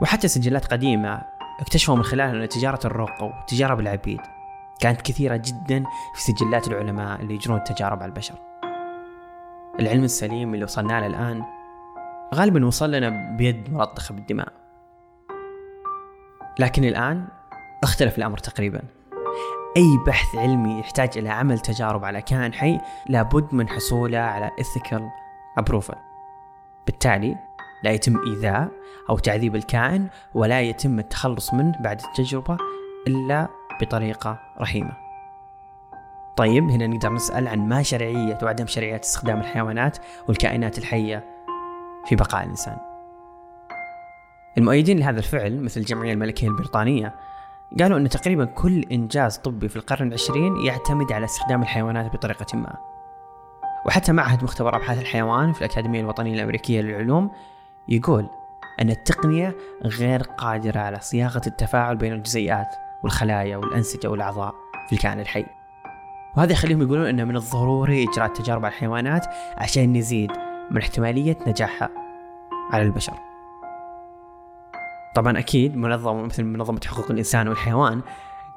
وحتى 0.00 0.28
سجلات 0.28 0.66
قديمة 0.66 1.22
اكتشفوا 1.60 1.96
من 1.96 2.02
خلالها 2.02 2.44
أن 2.44 2.48
تجارة 2.48 2.86
الرق 2.86 3.22
وتجارب 3.22 3.80
العبيد 3.80 4.20
كانت 4.80 5.02
كثيرة 5.02 5.36
جدا 5.36 5.84
في 6.14 6.22
سجلات 6.22 6.68
العلماء 6.68 7.20
اللي 7.20 7.34
يجرون 7.34 7.58
التجارب 7.58 8.02
على 8.02 8.10
البشر. 8.10 8.34
العلم 9.80 10.04
السليم 10.04 10.54
اللي 10.54 10.64
وصلنا 10.64 11.00
له 11.00 11.06
الآن 11.06 11.44
غالبا 12.34 12.66
وصل 12.66 12.90
لنا 12.90 13.36
بيد 13.36 13.72
ملطخة 13.72 14.14
بالدماء. 14.14 14.52
لكن 16.58 16.84
الآن 16.84 17.28
اختلف 17.82 18.18
الأمر 18.18 18.38
تقريبا. 18.38 18.80
أي 19.76 19.98
بحث 20.06 20.36
علمي 20.36 20.80
يحتاج 20.80 21.18
إلى 21.18 21.28
عمل 21.28 21.58
تجارب 21.58 22.04
على 22.04 22.22
كائن 22.22 22.52
حي 22.52 22.80
لابد 23.08 23.54
من 23.54 23.68
حصوله 23.68 24.18
على 24.18 24.50
ethical 24.60 25.02
approval. 25.60 25.98
بالتالي 26.86 27.36
لا 27.84 27.90
يتم 27.90 28.20
إيذاء 28.26 28.68
أو 29.10 29.18
تعذيب 29.18 29.56
الكائن 29.56 30.08
ولا 30.34 30.60
يتم 30.60 30.98
التخلص 30.98 31.54
منه 31.54 31.78
بعد 31.80 32.00
التجربة 32.00 32.56
إلا 33.08 33.48
بطريقة 33.80 34.40
رحيمة. 34.60 34.92
طيب 36.36 36.70
هنا 36.70 36.86
نقدر 36.86 37.12
نسأل 37.12 37.48
عن 37.48 37.58
ما 37.68 37.82
شرعية 37.82 38.38
وعدم 38.42 38.66
شرعية 38.66 39.00
استخدام 39.00 39.40
الحيوانات 39.40 39.98
والكائنات 40.28 40.78
الحية 40.78 41.24
في 42.06 42.16
بقاء 42.16 42.44
الإنسان. 42.44 42.76
المؤيدين 44.58 44.98
لهذا 44.98 45.18
الفعل 45.18 45.60
مثل 45.60 45.80
الجمعية 45.80 46.12
الملكية 46.12 46.48
البريطانية 46.48 47.14
قالوا 47.78 47.98
أن 47.98 48.08
تقريبا 48.08 48.44
كل 48.44 48.84
إنجاز 48.92 49.36
طبي 49.36 49.68
في 49.68 49.76
القرن 49.76 50.08
العشرين 50.08 50.56
يعتمد 50.56 51.12
على 51.12 51.24
استخدام 51.24 51.62
الحيوانات 51.62 52.12
بطريقة 52.12 52.56
ما. 52.58 52.76
وحتى 53.86 54.12
معهد 54.12 54.44
مختبر 54.44 54.76
أبحاث 54.76 55.00
الحيوان 55.00 55.52
في 55.52 55.64
الأكاديمية 55.64 56.00
الوطنية 56.00 56.34
الأمريكية 56.34 56.80
للعلوم 56.80 57.30
يقول 57.88 58.26
أن 58.80 58.90
التقنية 58.90 59.56
غير 59.84 60.22
قادرة 60.22 60.80
على 60.80 61.00
صياغة 61.00 61.42
التفاعل 61.46 61.96
بين 61.96 62.12
الجزيئات 62.12 62.68
والخلايا 63.02 63.56
والأنسجة 63.56 64.08
والأعضاء 64.08 64.54
في 64.88 64.92
الكائن 64.92 65.20
الحي. 65.20 65.46
وهذا 66.36 66.52
يخليهم 66.52 66.82
يقولون 66.82 67.06
أنه 67.06 67.24
من 67.24 67.36
الضروري 67.36 68.04
إجراء 68.04 68.28
تجارب 68.28 68.64
على 68.64 68.74
الحيوانات 68.74 69.26
عشان 69.58 69.92
نزيد 69.92 70.32
من 70.70 70.78
احتمالية 70.78 71.38
نجاحها 71.46 71.88
على 72.72 72.82
البشر. 72.82 73.29
طبعا 75.14 75.38
أكيد 75.38 75.76
منظمة 75.76 76.22
مثل 76.22 76.44
منظمة 76.44 76.80
حقوق 76.86 77.10
الإنسان 77.10 77.48
والحيوان 77.48 78.02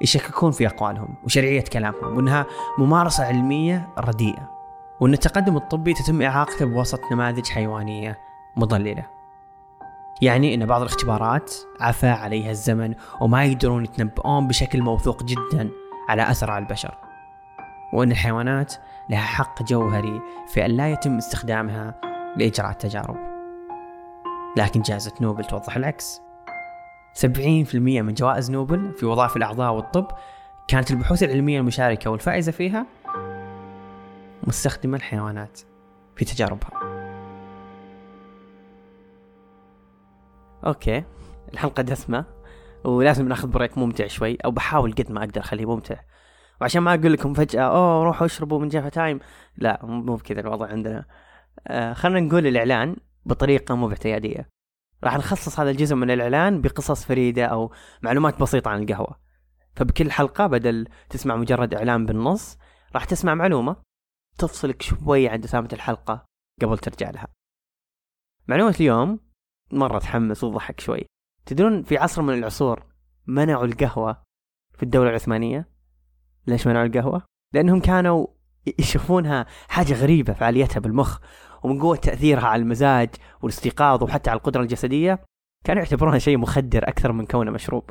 يشككون 0.00 0.50
في 0.50 0.66
أقوالهم 0.66 1.14
وشرعية 1.24 1.64
كلامهم 1.72 2.16
وأنها 2.16 2.46
ممارسة 2.78 3.24
علمية 3.24 3.88
رديئة 3.98 4.50
وأن 5.00 5.12
التقدم 5.12 5.56
الطبي 5.56 5.94
تتم 5.94 6.22
إعاقته 6.22 6.64
بوسط 6.64 7.00
نماذج 7.12 7.46
حيوانية 7.46 8.18
مضللة. 8.56 9.06
يعني 10.22 10.54
أن 10.54 10.66
بعض 10.66 10.80
الاختبارات 10.80 11.54
عفى 11.80 12.08
عليها 12.08 12.50
الزمن 12.50 12.94
وما 13.20 13.44
يقدرون 13.44 13.84
يتنبؤون 13.84 14.48
بشكل 14.48 14.82
موثوق 14.82 15.22
جدا 15.22 15.70
على 16.08 16.30
أثر 16.30 16.50
على 16.50 16.62
البشر. 16.62 16.94
وأن 17.92 18.10
الحيوانات 18.10 18.74
لها 19.10 19.20
حق 19.20 19.62
جوهري 19.62 20.20
في 20.48 20.64
أن 20.66 20.70
لا 20.70 20.88
يتم 20.88 21.16
استخدامها 21.16 21.94
لإجراء 22.36 22.70
التجارب. 22.70 23.16
لكن 24.56 24.82
جائزة 24.82 25.12
نوبل 25.20 25.44
توضح 25.44 25.76
العكس. 25.76 26.23
70% 27.14 27.74
من 27.74 28.14
جوائز 28.14 28.50
نوبل 28.50 28.92
في 28.92 29.06
وظائف 29.06 29.36
الأعضاء 29.36 29.72
والطب 29.72 30.06
كانت 30.68 30.90
البحوث 30.90 31.22
العلمية 31.22 31.60
المشاركة 31.60 32.10
والفائزة 32.10 32.52
فيها 32.52 32.86
مستخدمة 34.46 34.96
الحيوانات 34.96 35.60
في 36.16 36.24
تجاربها. 36.24 36.70
okay 40.66 41.04
الحلقة 41.52 41.82
دسمة 41.82 42.24
ولازم 42.84 43.28
ناخذ 43.28 43.48
break 43.48 43.78
ممتع 43.78 44.06
شوي 44.06 44.36
أو 44.44 44.50
بحاول 44.50 44.92
قد 44.92 45.12
ما 45.12 45.24
أقدر 45.24 45.40
أخليه 45.40 45.66
ممتع. 45.66 45.96
وعشان 46.60 46.82
ما 46.82 46.94
أقول 46.94 47.12
لكم 47.12 47.34
فجأة 47.34 47.62
أوه 47.62 48.04
روحوا 48.04 48.26
اشربوا 48.26 48.60
من 48.60 48.68
Java 48.68 48.88
Time. 48.88 49.20
لا 49.56 49.80
مو 49.82 50.16
بكذا 50.16 50.40
الوضع 50.40 50.66
عندنا. 50.66 51.04
آه 51.68 51.92
خلينا 51.92 52.20
نقول 52.20 52.46
الإعلان 52.46 52.96
بطريقة 53.26 53.74
مو 53.74 53.86
باعتيادية. 53.86 54.53
راح 55.04 55.16
نخصص 55.16 55.60
هذا 55.60 55.70
الجزء 55.70 55.94
من 55.94 56.10
الإعلان 56.10 56.60
بقصص 56.60 57.04
فريدة 57.04 57.46
أو 57.46 57.72
معلومات 58.02 58.40
بسيطة 58.40 58.70
عن 58.70 58.82
القهوة. 58.82 59.20
فبكل 59.76 60.10
حلقة 60.10 60.46
بدل 60.46 60.88
تسمع 61.10 61.36
مجرد 61.36 61.74
إعلان 61.74 62.06
بالنص 62.06 62.58
راح 62.94 63.04
تسمع 63.04 63.34
معلومة 63.34 63.76
تفصلك 64.38 64.82
شوي 64.82 65.28
عن 65.28 65.40
دسامة 65.40 65.68
الحلقة 65.72 66.24
قبل 66.62 66.78
ترجع 66.78 67.10
لها. 67.10 67.28
معلومة 68.48 68.74
اليوم 68.80 69.20
مرة 69.72 69.98
تحمس 69.98 70.44
وتضحك 70.44 70.80
شوي. 70.80 71.06
تدرون 71.46 71.82
في 71.82 71.98
عصر 71.98 72.22
من 72.22 72.34
العصور 72.34 72.86
منعوا 73.26 73.64
القهوة 73.64 74.22
في 74.74 74.82
الدولة 74.82 75.10
العثمانية؟ 75.10 75.68
ليش 76.46 76.66
منعوا 76.66 76.86
القهوة؟ 76.86 77.22
لأنهم 77.54 77.80
كانوا 77.80 78.26
يشوفونها 78.78 79.46
حاجة 79.68 79.94
غريبة 79.94 80.32
فعاليتها 80.32 80.80
بالمخ. 80.80 81.18
ومن 81.64 81.80
قوة 81.80 81.96
تأثيرها 81.96 82.46
على 82.46 82.62
المزاج 82.62 83.08
والاستيقاظ 83.42 84.02
وحتى 84.02 84.30
على 84.30 84.38
القدرة 84.38 84.62
الجسدية 84.62 85.24
كانوا 85.64 85.82
يعتبرونها 85.82 86.18
شيء 86.18 86.38
مخدر 86.38 86.88
أكثر 86.88 87.12
من 87.12 87.26
كونه 87.26 87.50
مشروب. 87.50 87.90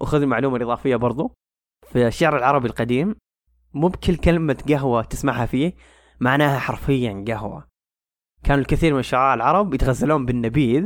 وخذ 0.00 0.22
المعلومة 0.22 0.56
الإضافية 0.56 0.96
برضو. 0.96 1.34
في 1.92 2.06
الشعر 2.06 2.36
العربي 2.36 2.68
القديم 2.68 3.16
مو 3.74 3.88
بكل 3.88 4.16
كلمة 4.16 4.64
قهوة 4.68 5.02
تسمعها 5.02 5.46
فيه 5.46 5.74
معناها 6.20 6.58
حرفيا 6.58 7.24
قهوة. 7.28 7.68
كانوا 8.44 8.60
الكثير 8.60 8.94
من 8.94 9.00
الشعراء 9.00 9.34
العرب 9.34 9.74
يتغزلون 9.74 10.26
بالنبيذ 10.26 10.84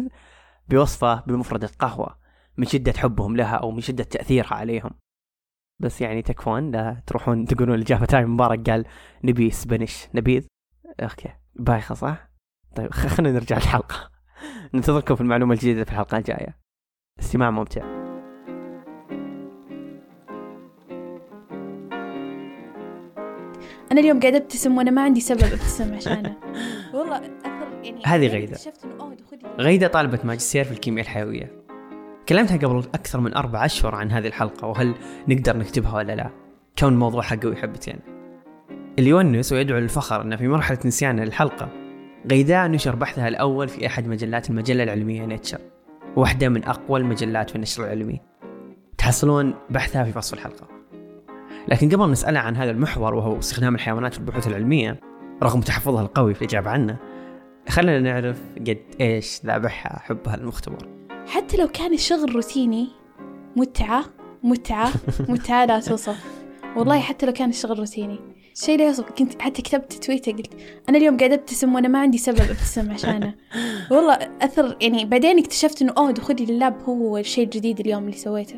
بوصفة 0.68 1.20
بمفردة 1.26 1.70
قهوة 1.78 2.18
من 2.56 2.66
شدة 2.66 2.92
حبهم 2.92 3.36
لها 3.36 3.56
أو 3.56 3.70
من 3.70 3.80
شدة 3.80 4.04
تأثيرها 4.04 4.54
عليهم. 4.54 4.90
بس 5.80 6.00
يعني 6.00 6.22
تكفون 6.22 6.70
لا 6.70 7.02
تروحون 7.06 7.44
تقولون 7.44 7.76
لجافة 7.76 8.06
تايم 8.06 8.34
مبارك 8.34 8.70
قال 8.70 8.84
نبي 9.24 9.50
Spanish 9.50 10.08
نبيذ. 10.14 10.46
okay. 11.00 11.43
بايخة 11.56 11.94
صح؟ 11.94 12.30
طيب 12.76 12.90
خلينا 12.90 13.32
نرجع 13.38 13.56
الحلقة 13.56 14.10
ننتظركم 14.74 15.14
في 15.14 15.20
المعلومة 15.20 15.54
الجديدة 15.54 15.84
في 15.84 15.90
الحلقة 15.90 16.18
الجاية. 16.18 16.58
استماع 17.20 17.50
ممتع. 17.50 17.82
أنا 23.92 24.00
اليوم 24.00 24.20
قاعدة 24.20 24.36
أبتسم 24.36 24.78
وأنا 24.78 24.90
ما 24.90 25.02
عندي 25.02 25.20
سبب 25.20 25.42
أبتسم 25.42 25.94
عشانه. 25.94 26.36
والله 26.94 27.16
اثر 27.16 27.84
يعني 27.84 28.02
هذه 28.06 28.44
دخولي 29.14 29.54
غيدة 29.58 29.88
طالبة 29.88 30.20
ماجستير 30.24 30.64
في 30.64 30.72
الكيمياء 30.72 31.06
الحيوية. 31.06 31.64
كلمتها 32.28 32.56
قبل 32.56 32.78
أكثر 32.78 33.20
من 33.20 33.34
أربع 33.34 33.64
أشهر 33.64 33.94
عن 33.94 34.10
هذه 34.10 34.26
الحلقة 34.26 34.68
وهل 34.68 34.94
نقدر 35.28 35.56
نكتبها 35.56 35.94
ولا 35.94 36.12
لا؟ 36.12 36.30
كون 36.78 36.98
موضوعها 36.98 37.38
قوي 37.42 37.56
حبتين. 37.56 38.13
اللي 38.98 39.10
يونس 39.10 39.52
ويدعو 39.52 39.78
للفخر 39.78 40.22
أن 40.22 40.36
في 40.36 40.48
مرحلة 40.48 40.78
نسيان 40.84 41.20
الحلقة. 41.20 41.68
غيداء 42.30 42.68
نشر 42.68 42.96
بحثها 42.96 43.28
الأول 43.28 43.68
في 43.68 43.86
أحد 43.86 44.08
مجلات 44.08 44.50
المجلة 44.50 44.82
العلمية 44.82 45.26
نيتشر 45.26 45.58
واحدة 46.16 46.48
من 46.48 46.64
أقوى 46.64 47.00
المجلات 47.00 47.50
في 47.50 47.56
النشر 47.56 47.84
العلمي. 47.84 48.20
تحصلون 48.98 49.54
بحثها 49.70 50.04
في 50.04 50.18
وصف 50.18 50.34
الحلقة. 50.34 50.68
لكن 51.68 51.88
قبل 51.88 52.10
نسألها 52.10 52.42
عن 52.42 52.56
هذا 52.56 52.70
المحور 52.70 53.14
وهو 53.14 53.38
استخدام 53.38 53.74
الحيوانات 53.74 54.12
في 54.12 54.18
البحوث 54.18 54.48
العلمية 54.48 55.00
رغم 55.42 55.60
تحفظها 55.60 56.02
القوي 56.02 56.34
في 56.34 56.42
الإجابة 56.42 56.70
عنه 56.70 56.96
خلينا 57.68 58.00
نعرف 58.00 58.40
قد 58.56 58.78
إيش 59.00 59.40
ذابحها 59.46 59.98
حبها 59.98 60.36
للمختبر 60.36 60.88
حتى 61.26 61.56
لو 61.56 61.68
كان 61.68 61.94
الشغل 61.94 62.34
روتيني 62.34 62.88
متعة 63.56 64.04
متعة 64.42 64.92
متعة 65.28 65.64
لا 65.64 65.80
توصف. 65.80 66.24
والله 66.76 67.00
حتى 67.00 67.26
لو 67.26 67.32
كان 67.32 67.48
الشغل 67.48 67.78
روتيني. 67.78 68.33
شيء 68.54 68.78
لا 68.78 68.86
يوصف 68.86 69.04
كنت 69.10 69.42
حتى 69.42 69.62
كتبت 69.62 69.92
تويتر 69.92 70.32
قلت 70.32 70.50
أنا 70.88 70.98
اليوم 70.98 71.16
قاعدة 71.16 71.34
أبتسم 71.34 71.74
وأنا 71.74 71.88
ما 71.88 71.98
عندي 71.98 72.18
سبب 72.18 72.40
أبتسم 72.40 72.90
عشانه. 72.90 73.34
والله 73.90 74.18
أثر 74.42 74.76
يعني 74.80 75.04
بعدين 75.04 75.38
اكتشفت 75.38 75.82
إنه 75.82 75.92
أوه 75.98 76.10
دخولي 76.10 76.46
لللاب 76.46 76.82
هو 76.82 77.18
الشيء 77.18 77.44
الجديد 77.44 77.80
اليوم 77.80 78.04
اللي 78.04 78.16
سويته. 78.16 78.56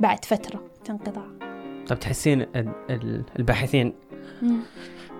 بعد 0.00 0.24
فترة 0.24 0.62
انقطاع. 0.90 1.26
طب 1.86 1.98
تحسين 1.98 2.40
ال- 2.40 2.72
ال- 2.90 3.24
الباحثين. 3.38 3.92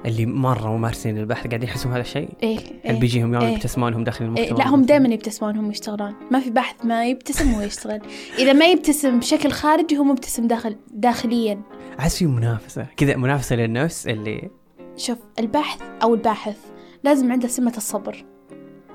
اللي 0.06 0.26
مرة 0.26 0.76
ممارسين 0.76 1.18
للبحث 1.18 1.46
قاعدين 1.46 1.68
يحسون 1.68 1.92
هذا 1.92 2.00
الشيء؟ 2.00 2.28
إيه 2.42 2.58
هل 2.58 2.62
إيه. 2.84 3.00
بيجيهم 3.00 3.34
يوم 3.34 3.42
إيه. 3.42 3.54
يبتسمون 3.54 3.92
وهم 3.94 4.04
داخل 4.04 4.24
إيه 4.24 4.30
المختبر 4.30 4.58
لا 4.58 4.68
هم 4.68 4.82
دائما 4.82 5.08
يبتسمون 5.08 5.56
هم 5.56 5.70
يشتغلون. 5.70 6.14
ما 6.30 6.40
في 6.40 6.50
بحث 6.50 6.84
ما 6.84 7.06
يبتسم 7.06 7.52
وهو 7.52 7.60
يشتغل. 7.62 8.00
إذا 8.38 8.52
ما 8.52 8.66
يبتسم 8.66 9.18
بشكل 9.18 9.50
خارجي 9.50 9.98
هو 9.98 10.04
مبتسم 10.04 10.46
داخل 10.46 10.76
داخليا. 10.90 11.60
أحس 11.98 12.16
في 12.16 12.26
منافسة 12.26 12.86
كذا 12.96 13.16
منافسة 13.16 13.56
للنفس 13.56 14.06
اللي 14.06 14.50
شوف 14.96 15.18
البحث 15.38 15.82
أو 16.02 16.14
الباحث 16.14 16.56
لازم 17.04 17.32
عنده 17.32 17.48
سمة 17.48 17.72
الصبر. 17.76 18.24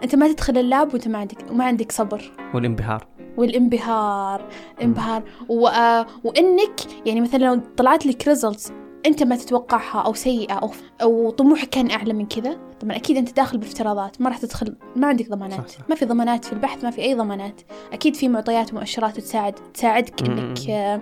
أنت 0.04 0.16
ما 0.16 0.34
تدخل 0.34 0.58
ال 0.58 0.67
lab 0.67 0.94
وأنت 0.94 1.08
ما 1.08 1.18
عندك 1.18 1.52
وما 1.52 1.66
عندك 1.66 1.92
صبر. 1.92 2.32
والانبهار. 2.54 3.08
والانبهار 3.38 4.50
انبهار. 4.82 5.24
و... 5.50 5.68
آه، 5.68 6.08
وإنك 6.24 7.06
يعني 7.06 7.22
مثلا 7.22 7.46
لو 7.46 7.62
طلعت 7.78 8.06
لك 8.06 8.28
results 8.28 8.72
أنت 9.06 9.24
ما 9.24 9.36
تتوقعها 9.36 10.02
أو 10.02 10.14
سيئة 10.14 10.54
أو 10.54 10.72
أو 11.02 11.30
طموحك 11.30 11.70
كان 11.70 11.92
أعلى 11.92 12.14
من 12.14 12.26
كذا 12.26 12.60
طبعا 12.82 12.96
أكيد 12.96 13.18
أنت 13.18 13.36
داخل 13.36 13.58
بافتراضات 13.58 14.22
ما 14.22 14.30
راح 14.30 14.38
تدخل 14.38 14.76
ما 14.96 15.08
عندك 15.08 15.30
ضمانات. 15.30 15.60
صح، 15.60 15.68
صح. 15.68 15.90
ما 15.90 15.96
في 15.96 16.06
ضمانات 16.06 16.46
في 16.46 16.54
البحث 16.54 16.84
ما 16.84 16.92
في 16.92 17.02
أي 17.02 17.14
ضمانات. 17.16 17.62
أكيد 17.94 18.16
في 18.16 18.28
معطيات 18.28 18.74
ومؤشرات 18.74 19.20
تساعد 19.20 19.54
تساعدك. 19.74 20.30
إنك 20.30 20.70
آه، 20.70 21.02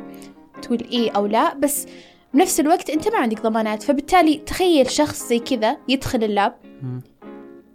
تقول 0.61 0.79
إيه 0.91 1.11
أو 1.11 1.25
لا 1.25 1.53
بس 1.53 1.87
بنفس 2.33 2.59
الوقت 2.59 2.89
أنت 2.89 3.07
ما 3.07 3.17
عندك 3.17 3.41
ضمانات. 3.41 3.83
فبالتالي 3.83 4.37
تخيل 4.37 4.91
شخص 4.91 5.29
زي 5.29 5.39
كذا 5.39 5.77
يدخل 5.87 6.23
اللاب. 6.23 6.55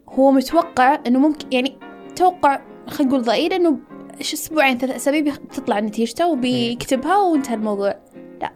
هو 0.08 0.30
متوقع 0.30 0.98
إنه 1.06 1.18
ممكن 1.18 1.46
يعني 1.52 1.78
توقع 2.16 2.60
خلينا 2.86 3.12
نقول 3.12 3.24
ضئيل 3.24 3.78
إيش 4.18 4.32
أسبوعين 4.32 4.78
ثلاث 4.78 4.96
أسابيع 4.96 5.34
بتطلع 5.34 5.80
نتيجته 5.80 6.26
وبيكتبها 6.28 7.18
وانتهى 7.18 7.54
الموضوع. 7.54 7.94
لا. 8.40 8.52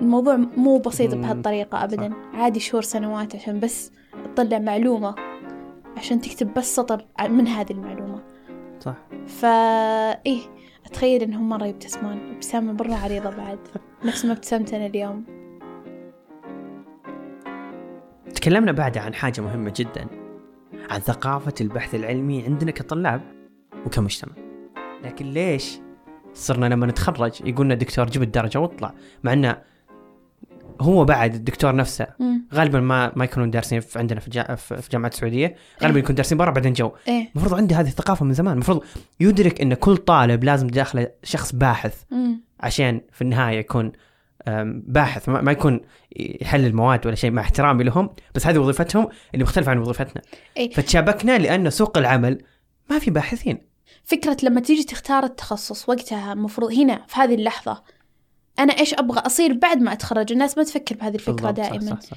الموضوع 0.00 0.36
مو 0.36 0.78
بسيط 0.78 1.14
بهالطريقة 1.14 1.84
أبدا. 1.84 2.12
عادي 2.34 2.60
شهور 2.60 2.82
سنوات 2.82 3.36
عشان 3.36 3.60
بس 3.60 3.90
تطلع 4.34 4.58
معلومة. 4.58 5.14
عشان 5.96 6.20
تكتب 6.20 6.54
بس 6.54 6.76
سطر 6.76 7.06
من 7.28 7.48
هذه 7.48 7.72
المعلومة. 7.72 8.22
صح. 8.80 8.94
فا 9.26 9.48
إيه. 10.26 10.40
أتخيل 10.86 11.22
إنهم 11.22 11.48
مرة 11.48 11.66
يبتسمون. 11.66 12.30
ابتسامة 12.30 12.72
مرة 12.72 12.94
عريضة 12.94 13.30
بعد. 13.30 13.58
نفس 14.04 14.24
ما 14.24 14.32
ابتسمت 14.32 14.74
أنا 14.74 14.86
اليوم. 14.86 15.24
تكلمنا 18.34 18.72
بعدها 18.72 19.02
عن 19.02 19.14
حاجة 19.14 19.40
مهمة 19.40 19.72
جدا. 19.76 20.06
عن 20.90 21.00
ثقافة 21.00 21.54
البحث 21.60 21.94
العلمي 21.94 22.44
عندنا 22.44 22.70
كطلاب 22.70 23.20
وكمجتمع. 23.86 24.32
لكن 25.04 25.26
ليش 25.26 25.78
صرنا 26.34 26.66
لما 26.66 26.86
نتخرج 26.86 27.40
يقولنا 27.44 27.74
دكتور 27.74 28.06
جيب 28.06 28.22
الدرجة 28.22 28.60
واطلع؟ 28.60 28.94
مع 29.24 29.32
إنه 29.32 29.62
هو 30.80 31.04
بعد 31.04 31.34
الدكتور 31.34 31.76
نفسه 31.76 32.06
مم. 32.18 32.46
غالبا 32.54 32.80
ما 32.80 33.12
ما 33.16 33.24
يكونون 33.24 33.50
دارسين 33.50 33.80
في 33.80 33.98
عندنا 33.98 34.20
في, 34.20 34.30
جا 34.30 34.54
في 34.54 34.88
جامعة 34.92 35.08
السعودية 35.08 35.56
غالبا 35.82 35.96
إيه. 35.96 36.02
يكون 36.02 36.14
دارسين 36.14 36.38
برا 36.38 36.50
بعدين 36.50 36.72
جو 36.72 36.92
إيه 37.08 37.28
المفروض 37.34 37.54
عندي 37.54 37.74
هذه 37.74 37.88
الثقافة 37.88 38.24
من 38.24 38.32
زمان 38.32 38.52
المفروض 38.52 38.84
يدرك 39.20 39.60
إن 39.60 39.74
كل 39.74 39.96
طالب 39.96 40.44
لازم 40.44 40.66
داخله 40.66 41.08
شخص 41.22 41.54
باحث 41.54 42.02
مم. 42.10 42.40
عشان 42.60 43.00
في 43.12 43.22
النهاية 43.22 43.58
يكون 43.58 43.92
باحث 44.66 45.28
ما 45.28 45.40
ما 45.40 45.52
يكون 45.52 45.80
يحلل 46.16 46.76
مواد 46.76 47.06
ولا 47.06 47.14
شيء 47.14 47.30
مع 47.30 47.42
احترامي 47.42 47.84
لهم 47.84 48.10
بس 48.34 48.46
هذه 48.46 48.58
وظيفتهم 48.58 49.08
اللي 49.34 49.44
مختلفة 49.44 49.70
عن 49.70 49.78
وظيفتنا 49.78 50.22
إيه. 50.56 50.70
فتشابكنا 50.70 51.38
لأن 51.38 51.70
سوق 51.70 51.98
العمل 51.98 52.42
ما 52.90 52.98
في 52.98 53.10
باحثين 53.10 53.58
فكرة 54.04 54.36
لما 54.42 54.60
تيجي 54.60 54.84
تختار 54.84 55.24
التخصص 55.24 55.88
وقتها 55.88 56.32
المفروض 56.32 56.72
هنا 56.72 57.04
في 57.08 57.20
هذه 57.20 57.34
اللحظة 57.34 57.82
أنا 58.58 58.78
إيش 58.78 58.94
أبغى 58.94 59.20
أصير 59.20 59.52
بعد 59.52 59.80
ما 59.80 59.92
أتخرج؟ 59.92 60.32
الناس 60.32 60.58
ما 60.58 60.64
تفكر 60.64 60.94
بهذه 60.96 61.14
الفكرة 61.14 61.32
بالضبط، 61.32 61.60
صح، 61.60 61.70
دائما. 61.70 61.90
صح 61.90 62.00
صح. 62.00 62.16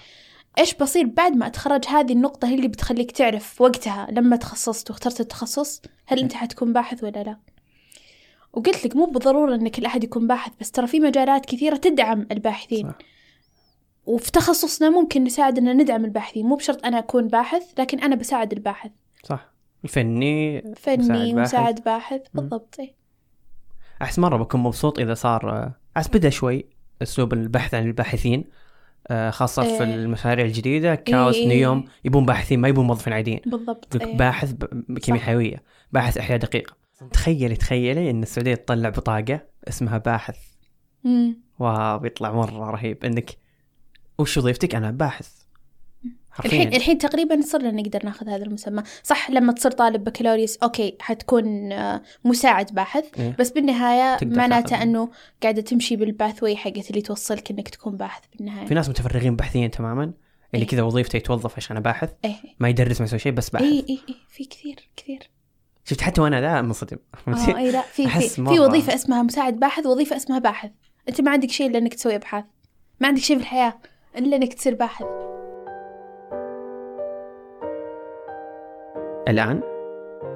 إيش 0.60 0.74
بصير 0.74 1.06
بعد 1.06 1.36
ما 1.36 1.48
أتخرج؟ 1.48 1.86
هذه 1.88 2.14
النقطة 2.14 2.48
هي 2.48 2.56
اللي 2.56 2.68
بتخليك 2.68 3.12
تعرف 3.12 3.62
وقتها 3.62 4.08
لما 4.12 4.36
تخصصت 4.36 4.90
واخترت 4.90 5.20
التخصص 5.20 5.82
هل 6.06 6.20
أنت 6.20 6.34
حتكون 6.34 6.74
باحث 6.74 7.04
ولا 7.04 7.24
لا؟ 7.24 7.38
وقلت 8.54 8.86
لك 8.86 8.96
مو 8.96 9.06
بالضرورة 9.06 9.56
أنك 9.56 9.80
الأحد 9.80 10.04
يكون 10.04 10.28
باحث 10.28 10.52
بس 10.62 10.72
ترى 10.72 10.88
في 10.88 11.00
مجالات 11.00 11.46
كثيرة 11.46 11.76
تدعم 11.76 12.28
الباحثين. 12.32 12.90
صح. 12.90 12.98
وفي 14.06 14.32
تخصصنا 14.32 14.90
ممكن 14.90 15.24
نساعد 15.24 15.58
أن 15.58 15.78
ندعم 15.78 16.06
الباحثين 16.06 16.46
مو 16.46 16.56
بشرط 16.56 16.86
أنا 16.86 17.00
أكون 17.00 17.28
باحث 17.28 17.64
لكن 17.80 18.00
أنا 18.00 18.16
بساعد 18.16 18.54
الباحث. 18.54 18.92
صح. 19.24 19.52
الفني 19.84 20.62
فني 20.76 21.34
باحث. 21.34 21.50
مساعد 21.50 21.84
باحث 21.84 22.22
بالضبط 22.34 22.76
إيه. 22.80 22.96
أحس 24.02 24.20
مرة 24.20 24.38
بكون 24.38 24.62
مبسوط 24.62 25.00
إذا 25.00 25.14
صار 25.14 25.72
بدا 26.14 26.30
شوي 26.30 26.66
أسلوب 27.02 27.34
البحث 27.34 27.74
عن 27.74 27.86
الباحثين 27.86 28.44
آه، 29.08 29.30
خاصة 29.30 29.64
في 29.64 29.84
إيه. 29.84 29.96
المشاريع 29.96 30.46
الجديدة 30.46 30.96
كاوس 30.96 31.36
إيه. 31.36 31.48
نيوم 31.48 31.86
يبون 32.06 32.26
باحثين 32.26 32.60
ما 32.60 32.68
يبون 32.68 32.88
موظفين 32.88 33.14
عاديين 33.14 33.40
بالضبط 33.46 33.96
إيه. 34.02 34.18
باحث 34.18 34.56
صح. 35.02 35.18
حيوية 35.18 35.64
باحث 35.92 36.18
أحياء 36.18 36.40
دقيقة 36.40 36.74
تخيلي 37.12 37.56
تخيلي 37.56 38.10
إن 38.10 38.24
السعودية 38.24 38.56
تطلع 38.56 38.90
بطاقة 38.90 39.40
اسمها 39.68 39.98
باحث. 39.98 40.38
wow 41.60 42.00
بيطلع 42.00 42.32
مرة 42.32 42.72
رهيب 42.72 43.06
إنك 43.06 43.38
وش 44.18 44.38
وظيفتك 44.38 44.76
أنا 44.76 44.92
باحث 44.92 45.39
الحين 46.46 46.68
الحين 46.68 46.98
تقريبا 46.98 47.42
صرنا 47.42 47.72
نقدر 47.72 48.06
ناخذ 48.06 48.30
هذا 48.30 48.44
المسمى. 48.46 48.84
صح 49.04 49.30
لما 49.32 49.54
تصير 49.54 49.72
طالب 49.72 50.04
بكالوريوس 50.04 50.58
okay 50.58 50.98
حتكون 51.00 51.72
آه، 51.72 52.02
مساعد 52.26 52.76
باحث 52.76 53.06
إيه. 53.20 53.36
بس 53.40 53.52
بالنهاية 53.52 54.18
معناته. 54.24 54.84
إنه 54.84 55.10
قاعدة 55.44 55.62
تمشي 55.62 55.96
بال 55.96 56.09
pathway 56.09 56.56
حقت 56.56 56.90
اللي 56.90 57.02
توصلك 57.02 57.52
إنك 57.52 57.70
تكون 57.70 57.98
باحث 57.98 58.24
بالنهاية. 58.36 58.66
في 58.66 58.74
ناس 58.74 58.90
متفرغين 58.90 59.36
بحثيا 59.36 59.68
تماما 59.68 60.04
اللي 60.54 60.64
إيه. 60.64 60.68
كذا 60.68 60.82
وظيفته 60.82 61.18
يتوظف 61.18 61.58
عشان 61.58 61.80
باحث 61.80 62.10
إيه. 62.26 62.36
ما 62.60 62.70
يدرس 62.70 63.02
ما 63.02 63.06
يسوي 63.06 63.20
شيء 63.20 63.32
بس 63.32 63.50
باحث. 63.50 63.66
اي 63.66 63.86
اي 63.90 64.00
اي 64.10 64.16
في 64.30 64.46
كثير 64.46 64.90
كثير. 64.98 65.30
شفت 65.86 66.02
حتى 66.02 66.22
وأنا 66.22 66.42
ذا 66.42 66.62
منصدم. 66.62 66.98
آه 67.28 67.58
إي 67.58 67.72
لا 67.72 67.82
في 67.82 68.08
في, 68.08 68.30
في. 68.30 68.60
وظيفة 68.60 68.96
اسمها 68.96 69.24
مساعد 69.24 69.60
باحث 69.60 69.86
وظيفة 69.86 70.16
اسمها 70.16 70.40
باحث. 70.40 70.72
أنت 71.10 71.22
ما 71.22 71.32
عندك 71.32 71.52
شيء 71.52 71.68
إلا 71.68 71.78
إنك 71.78 71.94
تسوي 71.94 72.16
أبحاث. 72.16 72.44
ما 73.00 73.08
عندك 73.08 73.22
شيء 73.22 73.38
في 73.38 73.42
الحياة 73.42 73.80
إلا 74.18 74.36
إنك 74.36 74.54
تصير 74.54 74.76
باحث. 74.76 75.06
الآن 79.30 79.62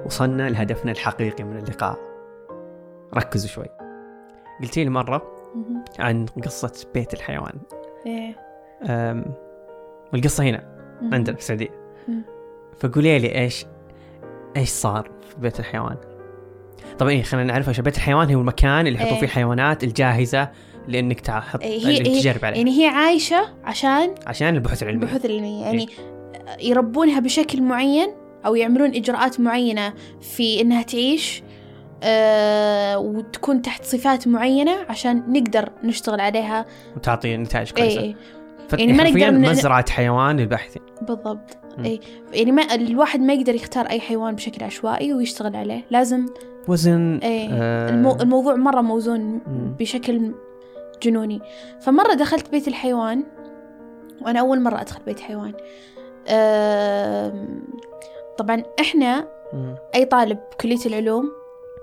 وصلنا 0.06 0.50
لهدفنا 0.50 0.92
الحقيقي 0.92 1.44
من 1.44 1.56
اللقاء. 1.56 1.98
ركزوا 3.14 3.48
شوي. 3.48 3.66
قلتي 4.62 4.84
لي 4.84 4.90
مرة. 4.90 5.22
عن 5.98 6.26
قصة 6.26 6.86
بيت 6.94 7.14
الحيوان. 7.14 7.52
أم، 8.82 9.24
والقصة 10.12 10.44
هنا. 10.44 10.64
عندنا 11.12 11.36
في 11.36 11.42
السعودية. 11.42 11.68
فقولي 12.78 13.18
لي 13.18 13.38
إيش 13.38 13.66
إيش 14.56 14.68
صار 14.68 15.10
في 15.28 15.40
بيت 15.40 15.60
الحيوان؟ 15.60 15.96
طبعا 16.98 17.10
إيه 17.10 17.22
خلينا 17.22 17.52
نعرف 17.52 17.68
إيش 17.68 17.80
بيت 17.80 17.96
الحيوان 17.96 18.34
هو 18.34 18.40
المكان 18.40 18.86
اللي 18.86 18.98
يحطوا 18.98 19.12
إيه. 19.12 19.18
فيه 19.18 19.26
الحيوانات 19.26 19.84
الجاهزة 19.84 20.50
لأنك 20.88 21.20
تحط 21.20 21.62
إيه، 21.62 21.86
هي 21.86 21.98
تجرب 21.98 22.44
عليها. 22.44 22.58
يعني 22.58 22.80
هي 22.80 22.86
عايشة 22.86 23.46
عشان 23.64 24.14
عشان 24.26 24.54
البحوث 24.54 24.82
العلمية. 24.82 25.02
البحوث 25.02 25.24
العلمية. 25.24 25.64
يعني 25.64 25.88
يربونها 26.60 27.20
بشكل 27.20 27.62
معين 27.62 28.23
أو 28.46 28.54
يعملون 28.54 28.94
إجراءات 28.94 29.40
معينة 29.40 29.92
في 30.20 30.60
إنها 30.60 30.82
تعيش 30.82 31.42
آه 32.02 32.98
وتكون 32.98 33.62
تحت 33.62 33.84
صفات 33.84 34.28
معينة 34.28 34.76
عشان 34.88 35.22
نقدر 35.28 35.68
نشتغل 35.84 36.20
عليها. 36.20 36.66
وتعطي 36.96 37.36
نتائج 37.36 37.70
كويسة. 37.70 38.00
إي 38.00 38.16
فت- 38.68 38.80
يعني 38.80 38.92
ما 38.92 39.04
نقدر 39.10 39.30
ن- 39.30 39.50
مزرعة 39.50 39.90
حيوان 39.90 40.36
للباحثين 40.36 40.82
بالضبط. 41.02 41.56
إي 41.84 42.00
يعني 42.32 42.52
ما 42.52 42.74
الواحد 42.74 43.20
ما 43.20 43.32
يقدر 43.32 43.54
يختار 43.54 43.86
أي 43.86 44.00
حيوان 44.00 44.34
بشكل 44.34 44.64
عشوائي 44.64 45.12
ويشتغل 45.14 45.56
عليه. 45.56 45.84
لازم 45.90 46.26
وزن 46.68 47.18
إيه 47.22 47.48
آه، 47.52 47.90
المو 47.90 48.12
الموضوع 48.20 48.54
مرة 48.56 48.80
موزون 48.80 49.20
مم. 49.20 49.74
بشكل 49.78 50.32
جنوني. 51.02 51.40
فمرة 51.80 52.14
دخلت 52.14 52.50
بيت 52.50 52.68
الحيوان 52.68 53.24
وأنا 54.22 54.40
أول 54.40 54.60
مرة 54.62 54.80
أدخل 54.80 55.00
بيت 55.06 55.20
حيوان. 55.20 55.52
آم، 56.28 57.62
طبعا 58.38 58.62
إحنا 58.80 59.28
مم. 59.52 59.74
أي 59.94 60.04
طالب 60.04 60.38
كلية 60.60 60.86
العلوم 60.86 61.32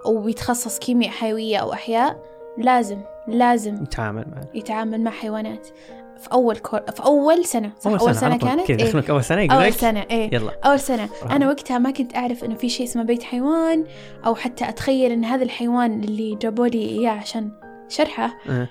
وبيتخصص 0.05 0.79
كيمياء 0.79 1.11
حيوية 1.11 1.57
أو 1.57 1.73
أحياء 1.73 2.23
لازم 2.57 3.01
لازم 3.27 3.75
نتعامل 3.75 4.25
معه 4.31 4.49
يتعامل 4.53 5.01
مع 5.01 5.11
حيوانات 5.11 5.67
في 6.21 6.31
أول 6.31 6.57
كور... 6.57 6.81
في 6.81 7.03
أول 7.05 7.45
سنة 7.45 7.71
صح 7.79 7.91
أول, 7.91 8.15
سنة, 8.15 8.29
على 8.29 8.39
طول 8.39 8.49
كانت 8.49 8.67
كذا 8.67 8.99
إيه؟ 8.99 9.03
أول 9.09 9.23
سنة 9.23 9.41
يقول 9.41 9.55
أول 9.55 9.65
لك 9.65 9.73
سنة 9.73 10.05
إيه 10.11 10.35
يلا 10.35 10.51
أول 10.65 10.79
سنة 10.79 11.03
آه. 11.03 11.35
أنا 11.35 11.47
وقتها 11.47 11.77
ما 11.77 11.91
كنت 11.91 12.15
أعرف 12.15 12.43
إنه 12.43 12.55
في 12.55 12.69
شيء 12.69 12.85
اسمه 12.85 13.03
بيت 13.03 13.23
حيوان 13.23 13.85
أو 14.25 14.35
حتى 14.35 14.69
أتخيل 14.69 15.11
إن 15.11 15.25
هذا 15.25 15.43
الحيوان 15.43 16.03
اللي 16.03 16.35
جابوا 16.35 16.67
لي 16.67 16.85
إياه 16.89 17.11
عشان 17.11 17.51
شرحه 17.89 18.37
آه. 18.49 18.67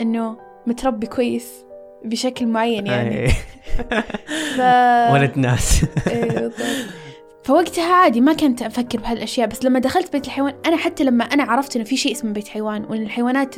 إنه 0.00 0.36
متربي 0.66 1.06
كويس 1.06 1.64
بشكل 2.04 2.46
معين 2.46 2.86
يعني. 2.86 3.28
ف... 4.56 4.60
ولد 5.14 5.32
ناس 5.36 5.84
إيه 6.08 6.24
بالضبط. 6.24 6.52
فوقتها 7.44 7.94
عادي 7.94 8.20
ما 8.20 8.32
كنت 8.32 8.62
أفكر 8.62 8.98
بهالأشياء 8.98 9.48
بس 9.48 9.64
لما 9.64 9.78
دخلت 9.78 10.12
بيت 10.12 10.26
الحيوان 10.26 10.54
أنا 10.66 10.76
حتى 10.76 11.04
لما 11.04 11.24
أنا 11.24 11.42
عرفت 11.42 11.76
إنه 11.76 11.84
في 11.84 11.96
شيء 11.96 12.12
اسمه 12.12 12.32
بيت 12.32 12.48
حيوان 12.48 12.84
وإن 12.84 13.02
الحيوانات 13.02 13.54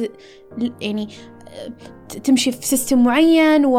يعني 0.80 1.08
تمشي 2.24 2.52
في 2.52 2.66
system 2.66 3.04
معين 3.04 3.64
و 3.64 3.76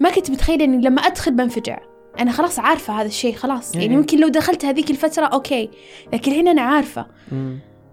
ما 0.00 0.10
كنت 0.10 0.30
متخيلة 0.30 0.64
إني 0.64 0.86
لما 0.86 1.00
أدخل 1.02 1.32
بنفجع. 1.32 1.78
أنا 2.18 2.32
خلاص 2.32 2.58
عارفة 2.58 3.00
هذا 3.00 3.06
الشيء 3.06 3.34
خلاص. 3.34 3.74
يعني 3.74 3.86
إيه. 3.86 3.96
ممكن 3.96 4.18
لو 4.20 4.28
دخلت 4.28 4.64
هذيك 4.64 4.90
الفترة 4.90 5.26
okay. 5.26 5.70
لكن 6.12 6.32
هنا 6.32 6.50
أنا 6.50 6.62
عارفة. 6.62 7.06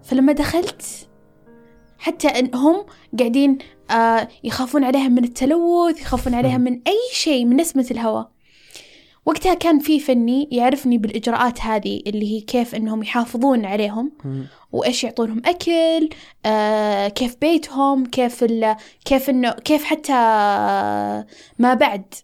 فلما 0.02 0.32
دخلت 0.32 1.08
حتى 1.98 2.28
إن 2.28 2.54
هم 2.54 2.86
قاعدين 3.18 3.58
آه 3.90 4.28
يخافون 4.44 4.84
عليها 4.84 5.08
من 5.08 5.24
التلوث 5.24 6.00
يخافون 6.00 6.34
عليها 6.34 6.58
من 6.58 6.72
أي 6.72 6.98
شيء 7.12 7.44
من 7.44 7.56
نسمة 7.56 7.86
الهواء 7.90 8.33
وقتها 9.26 9.54
كان 9.54 9.78
في 9.78 10.00
فني 10.00 10.48
يعرفني 10.52 10.98
بالإجراءات 10.98 11.60
هذه 11.60 12.02
اللي 12.06 12.32
هي 12.36 12.40
كيف 12.40 12.74
إنهم 12.74 13.02
يحافظون 13.02 13.64
عليهم. 13.64 14.12
وإيش 14.72 15.04
يعطونهم 15.04 15.42
أكل 15.44 16.08
آه 16.46 17.08
كيف 17.08 17.36
بيتهم 17.40 18.06
كيف 18.06 18.44
ال 18.44 18.76
كيف 19.04 19.30
إنه 19.30 19.50
كيف 19.50 19.84
حتى 19.84 20.12
ما 21.58 21.74
بعد. 21.74 22.14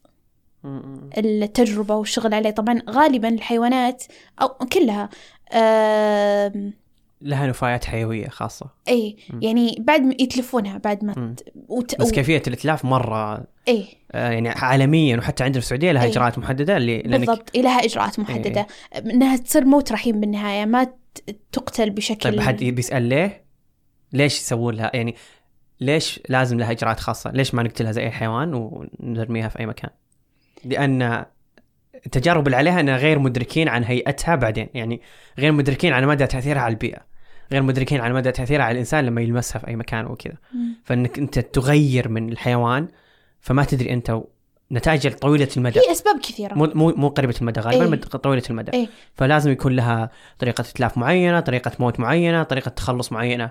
التجربة 1.18 1.94
والشغل 1.94 2.34
عليه 2.34 2.50
طبعا 2.50 2.82
غالبا 2.90 3.28
الحيوانات 3.28 4.04
أو 4.42 4.48
كلها 4.48 5.08
آه 5.52 6.72
لها 7.22 7.46
نفايات 7.46 7.84
حيوية 7.84 8.28
خاصة 8.28 8.66
إي. 8.88 9.16
يعني 9.42 9.76
بعد 9.80 10.00
ما 10.00 10.14
يتلفونها 10.20 10.78
بعد 10.78 11.04
ما. 11.04 11.34
ت... 11.36 11.44
وت... 11.68 12.00
بس 12.00 12.10
كيفية 12.10 12.42
الإتلاف 12.46 12.84
مرة 12.84 13.44
إيه 13.68 13.84
آه، 14.12 14.30
يعني 14.30 14.48
عالميا 14.48 15.16
وحتى 15.16 15.44
عندنا 15.44 15.60
في 15.60 15.66
السعودية 15.66 15.92
لها 15.92 16.02
أي. 16.02 16.10
إجراءات 16.10 16.38
محددة 16.38 16.76
اللي 16.76 16.98
لأنك 16.98 17.18
بالضبط 17.18 17.56
لها 17.56 17.84
إجراءات 17.84 18.18
محددة 18.18 18.66
إنها 18.96 19.36
تصير 19.36 19.64
موت 19.64 19.92
رحيم 19.92 20.20
بالنهاية 20.20 20.64
ما 20.64 20.86
تقتل 21.52 21.90
بشكل 21.90 22.30
طيب 22.30 22.40
حد 22.40 22.64
بيسال 22.64 23.02
ليه؟ 23.02 23.44
ليش 24.12 24.40
يسوون 24.40 24.74
لها 24.74 24.90
يعني 24.94 25.14
ليش 25.80 26.20
لازم 26.28 26.58
لها 26.58 26.70
إجراءات 26.70 27.00
خاصة؟ 27.00 27.30
ليش 27.30 27.54
ما 27.54 27.62
نقتلها 27.62 27.92
زي 27.92 28.02
أي 28.02 28.10
حيوان 28.10 28.54
ونرميها 28.54 29.48
في 29.48 29.58
أي 29.58 29.66
مكان؟ 29.66 29.90
لأن 30.64 31.24
التجارب 32.06 32.46
اللي 32.46 32.56
عليها 32.56 32.80
إنها 32.80 32.96
غير 32.96 33.18
مدركين 33.18 33.68
عن 33.68 33.84
هيئتها 33.84 34.34
بعدين 34.34 34.68
يعني 34.74 35.00
غير 35.38 35.52
مدركين 35.52 35.92
عن 35.92 36.06
مدى 36.06 36.26
تأثيرها 36.26 36.60
على 36.60 36.72
البيئة 36.72 37.09
غير 37.52 37.62
مدركين 37.62 38.00
عن 38.00 38.12
مدى 38.12 38.32
تأثيرها 38.32 38.64
على 38.64 38.72
الإنسان 38.72 39.06
لما 39.06 39.20
يلمسها 39.20 39.58
في 39.58 39.68
أي 39.68 39.76
مكان 39.76 40.06
وكذا. 40.06 40.36
فإنك 40.84 41.18
أنت 41.18 41.38
تغير 41.38 42.08
من 42.08 42.32
الحيوان 42.32 42.88
فما 43.40 43.64
تدري 43.64 43.92
أنت 43.92 44.20
نتائج 44.72 45.08
طويلة 45.14 45.48
المدى. 45.56 45.80
هي 45.80 45.92
أسباب 45.92 46.20
كثيرة. 46.20 46.54
مو 46.54 46.70
مو 46.74 46.94
مو 46.96 47.08
قريبة 47.08 47.34
المدى 47.40 47.60
غالبا 47.60 47.94
إيه. 47.94 48.00
طويلة 48.00 48.42
المدى. 48.50 48.72
إيه. 48.74 48.88
فلازم 49.14 49.50
يكون 49.50 49.76
لها 49.76 50.10
طريقة 50.38 50.60
إتلاف 50.60 50.98
معينة 50.98 51.40
طريقة 51.40 51.72
موت 51.78 52.00
معينة 52.00 52.42
طريقة 52.42 52.68
تخلص 52.68 53.12
معينة. 53.12 53.50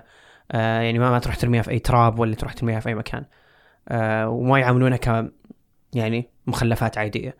آه 0.52 0.80
يعني 0.80 0.98
ما, 0.98 1.10
ما 1.10 1.18
تروح 1.18 1.36
ترميها 1.36 1.62
في 1.62 1.70
أي 1.70 1.78
تراب 1.78 2.18
ولا 2.18 2.34
تروح 2.34 2.52
ترميها 2.52 2.80
في 2.80 2.88
أي 2.88 2.94
مكان. 2.94 3.24
آه 3.88 4.28
وما 4.28 4.58
يعاملونها 4.58 4.96
ك 4.96 5.32
يعني 5.92 6.30
مخلفات 6.46 6.98
عادية. 6.98 7.36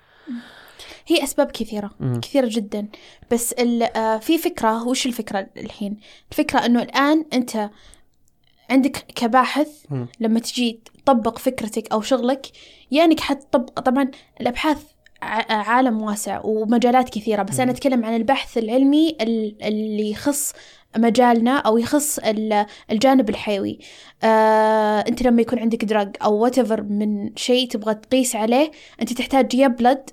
هي 1.13 1.25
أسباب 1.25 1.51
كثيرة 1.51 1.91
مم. 2.01 2.21
كثيرة 2.21 2.47
جدا. 2.51 2.89
بس 3.31 3.55
آه، 3.97 4.19
في 4.19 4.39
فكرة 4.39 4.89
وش 4.89 5.07
الفكرة 5.07 5.47
الحين؟ 5.57 5.97
الفكرة 6.31 6.67
إنه 6.67 6.83
الآن 6.83 7.25
أنت 7.33 7.71
عندك 8.71 8.97
كباحث 9.17 9.69
مم. 9.91 10.07
لما 10.21 10.41
تجي 10.41 10.81
تطبق 11.05 11.39
فكرتك 11.39 11.93
أو 11.93 12.01
شغلك 12.01 12.47
يا 12.91 13.05
انك 13.05 13.21
حتطبق 13.21 13.81
طبعا 13.81 14.11
الأبحاث 14.41 14.79
ع- 15.23 15.53
عالم 15.53 16.03
واسع 16.03 16.41
ومجالات 16.45 17.09
كثيرة 17.09 17.43
بس 17.43 17.61
أنا 17.61 17.71
أتكلم 17.71 18.05
عن 18.05 18.17
البحث 18.17 18.59
العلمي 18.59 19.17
ال- 19.21 19.63
اللي 19.63 20.11
يخص 20.11 20.53
مجالنا 20.97 21.57
أو 21.57 21.79
يخص 21.79 22.19
ال- 22.19 22.67
الجانب 22.91 23.29
الحيوي. 23.29 23.79
آه، 24.23 25.01
أنت 25.09 25.23
لما 25.23 25.43
يكون 25.43 25.59
عندك 25.59 25.85
drug 25.85 26.17
أو 26.23 26.49
whatever 26.51 26.81
من 26.81 27.37
شيء 27.37 27.69
تبغى 27.69 27.95
تقيس 27.95 28.37
عليه 28.37 28.71
أنت 29.01 29.13
تحتاج 29.13 29.55
يا 29.55 29.69
blood 29.69 30.11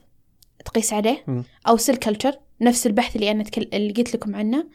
تقيس 0.67 0.93
عليه 0.93 1.23
مم. 1.27 1.43
أو 1.67 1.77
cell 1.77 1.95
culture 1.95 2.33
نفس 2.61 2.87
البحث 2.87 3.15
اللي 3.15 3.31
أنا 3.31 3.43
تكل... 3.43 3.69
اللي 3.73 3.93
قلت 3.93 4.15
لكم 4.15 4.35
عنه 4.35 4.65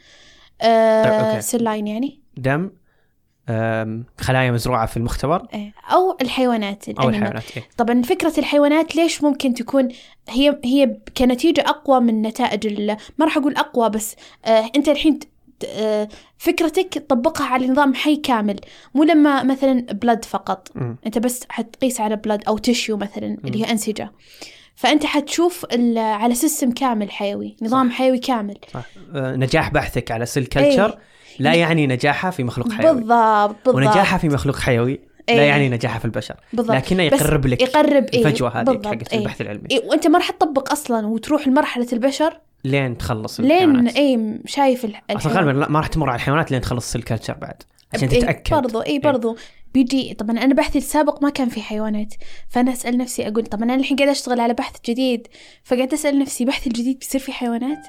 آه. 0.60 1.40
cell 1.40 1.64
line 1.64 1.86
يعني 1.86 2.20
دم 2.36 2.70
خلايا 4.18 4.50
مزروعة 4.50 4.86
في 4.86 4.96
المختبر 4.96 5.46
إيه. 5.54 5.72
أو 5.92 6.16
الحيوانات 6.22 6.88
أو. 6.88 7.08
الحيوانات 7.08 7.56
إيه؟ 7.56 7.62
طبعا 7.76 8.02
فكرة 8.02 8.32
الحيوانات 8.38 8.96
ليش 8.96 9.22
ممكن 9.22 9.54
تكون 9.54 9.88
هي 10.28 10.60
هي 10.64 10.96
كنتيجة 11.16 11.60
أقوى 11.60 12.00
من 12.00 12.22
نتائج 12.22 12.90
ما 13.18 13.24
راح 13.24 13.36
أقول 13.36 13.56
أقوى 13.56 13.90
بس 13.90 14.16
آه 14.44 14.70
أنت 14.76 14.88
الحين 14.88 15.18
آه 15.66 16.08
فكرتك 16.38 16.88
تطبقها 16.94 17.46
على 17.46 17.66
نظام 17.66 17.94
حي 17.94 18.16
كامل 18.16 18.60
مو 18.94 19.04
لما 19.04 19.42
مثلا 19.42 19.80
blood 19.80 20.24
فقط 20.24 20.68
مم. 20.74 20.96
أنت 21.06 21.18
بس 21.18 21.42
حتقيس 21.48 22.00
على 22.00 22.16
blood 22.16 22.44
أو 22.48 22.58
tissue 22.58 22.96
مثلا 22.96 23.38
اللي 23.44 23.64
هي 23.64 23.70
أنسجة 23.70 24.12
فأنت 24.82 25.04
حتشوف 25.06 25.64
ال- 25.72 25.98
على 25.98 26.34
system 26.34 26.70
كامل 26.72 27.10
حيوي 27.10 27.56
نظام 27.62 27.90
صح. 27.90 27.94
حيوي 27.96 28.18
كامل 28.18 28.56
صح 28.74 28.84
آه، 29.14 29.36
نجاح 29.36 29.70
بحثك 29.70 30.10
على 30.10 30.26
cell 30.26 30.46
culture 30.46 30.98
لا 31.38 31.54
يعني 31.54 31.86
نجاحها 31.86 32.30
في 32.30 32.44
مخلوق 32.44 32.72
حيوي 32.72 32.94
بالضبط 32.94 33.56
بالضبط 33.64 33.74
ونجاحها 33.74 34.18
في 34.18 34.28
مخلوق 34.28 34.56
حيوي 34.56 35.00
لا 35.28 35.34
إيه. 35.34 35.40
يعني 35.40 35.68
نجاحها 35.68 35.98
في 35.98 36.04
البشر 36.04 36.34
بالضبط. 36.52 36.76
لكنه 36.76 37.02
يقرب 37.02 37.46
لك 37.46 37.62
يقرب 37.62 38.04
إيه 38.14 38.26
الفجوة 38.26 38.60
هذه 38.60 38.80
حقت 38.84 39.12
إيه. 39.12 39.18
البحث 39.18 39.40
العلمي 39.40 39.64
إيه 39.70 39.84
وأنت 39.88 40.06
ما 40.06 40.18
راح 40.18 40.30
تطبق 40.30 40.72
أصلا 40.72 41.06
وتروح 41.06 41.48
لمرحلة 41.48 41.86
البشر 41.92 42.38
لين 42.64 42.98
تخلص 42.98 43.40
لين 43.40 43.50
الحيوانات. 43.52 43.96
إيه 43.96 44.38
شايف 44.46 44.84
الح... 44.84 45.02
أصلا. 45.10 45.32
غالبا 45.32 45.52
ما 45.68 45.78
راح 45.78 45.86
تمر 45.86 46.08
على 46.10 46.16
الحيوانات 46.16 46.50
لين 46.50 46.60
تخلص 46.60 46.94
الكلتشر 46.94 47.34
بعد 47.34 47.62
عشان 47.94 48.08
إيه 48.08 48.20
تتأكد 48.20 48.50
برضو 48.54 48.80
اي 48.80 48.98
برضو 48.98 49.36
بيجي 49.74 50.14
طبعا 50.14 50.38
أنا 50.38 50.54
بحثي 50.54 50.78
السابق 50.78 51.22
ما 51.22 51.30
كان 51.30 51.48
في 51.48 51.62
حيوانات 51.62 52.14
فأنا 52.48 52.72
أسأل 52.72 52.98
نفسي 52.98 53.28
أقول 53.28 53.46
طبعا 53.46 53.64
أنا 53.64 53.74
الحين 53.74 53.96
قاعدة 53.96 54.12
أشتغل 54.12 54.40
على 54.40 54.54
بحث 54.54 54.76
جديد 54.88 55.28
فقاعده 55.64 55.94
أسأل 55.94 56.18
نفسي 56.18 56.44
بحثي 56.44 56.70
الجديد 56.70 56.98
بيصير 56.98 57.20
في 57.20 57.32
حيوانات 57.32 57.86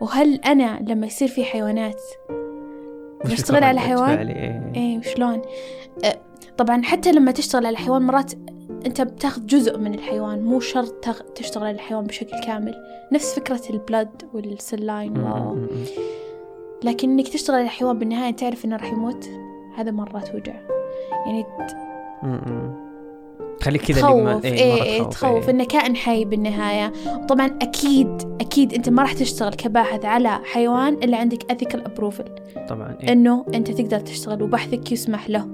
وهل 0.00 0.34
أنا 0.34 0.80
لما 0.88 1.06
يصير 1.06 1.28
في 1.28 1.44
حيوانات 1.44 2.00
بشتغل 3.24 3.64
على 3.64 3.80
حيوان؟ 3.80 4.28
إيه. 4.28 4.72
إيه 4.76 4.98
وشلون 4.98 5.42
أه 6.04 6.20
طبعا 6.58 6.82
حتى 6.82 7.12
لما 7.12 7.32
تشتغل 7.32 7.66
على 7.66 7.76
حيوان 7.76 8.02
مرات 8.02 8.32
أنت 8.86 9.00
بتاخذ 9.00 9.46
جزء 9.46 9.78
من 9.78 9.94
الحيوان 9.94 10.42
مو 10.42 10.60
شرط. 10.60 11.08
تشتغل 11.34 11.64
على 11.64 11.74
الحيوان 11.74 12.04
بشكل 12.04 12.40
كامل 12.46 12.74
نفس 13.12 13.34
فكرة 13.34 13.62
البلد 13.70 14.22
والسلاين 14.34 15.18
و... 15.18 15.68
لكن 16.84 17.10
إنك 17.10 17.28
تشتغل 17.28 17.56
على 17.56 17.68
حيوان 17.68 17.98
بالنهاية 17.98 18.30
تعرف 18.32 18.64
إنه 18.64 18.76
راح 18.76 18.92
يموت 18.92 19.28
هذا 19.76 19.90
مرة 19.90 20.18
توجع 20.18 20.54
يعني 21.26 21.46
م. 22.22 22.86
تخليك 23.60 23.82
كذا 23.82 24.00
تخوف. 24.00 24.44
إيه، 24.44 24.74
مرة 24.74 24.84
إيه 24.84 25.02
تخوف 25.02 25.44
إيه. 25.44 25.50
إنه 25.50 25.64
كائن 25.64 25.96
حي 25.96 26.24
بالنهاية. 26.24 26.92
طبعا 27.28 27.46
أكيد 27.62 28.36
أكيد 28.40 28.74
أنت 28.74 28.88
ما 28.88 29.02
راح 29.02 29.12
تشتغل 29.12 29.54
كباحث 29.54 30.04
على 30.04 30.40
حيوان 30.44 30.94
إلا 30.94 31.16
عندك 31.16 31.52
ethical 31.52 31.80
approval. 31.80 32.58
طبعا 32.68 32.96
إيه. 33.02 33.12
إنه 33.12 33.44
أنت 33.54 33.70
تقدر 33.70 34.00
تشتغل 34.00 34.42
وبحثك 34.42 34.92
يسمح 34.92 35.30
له. 35.30 35.48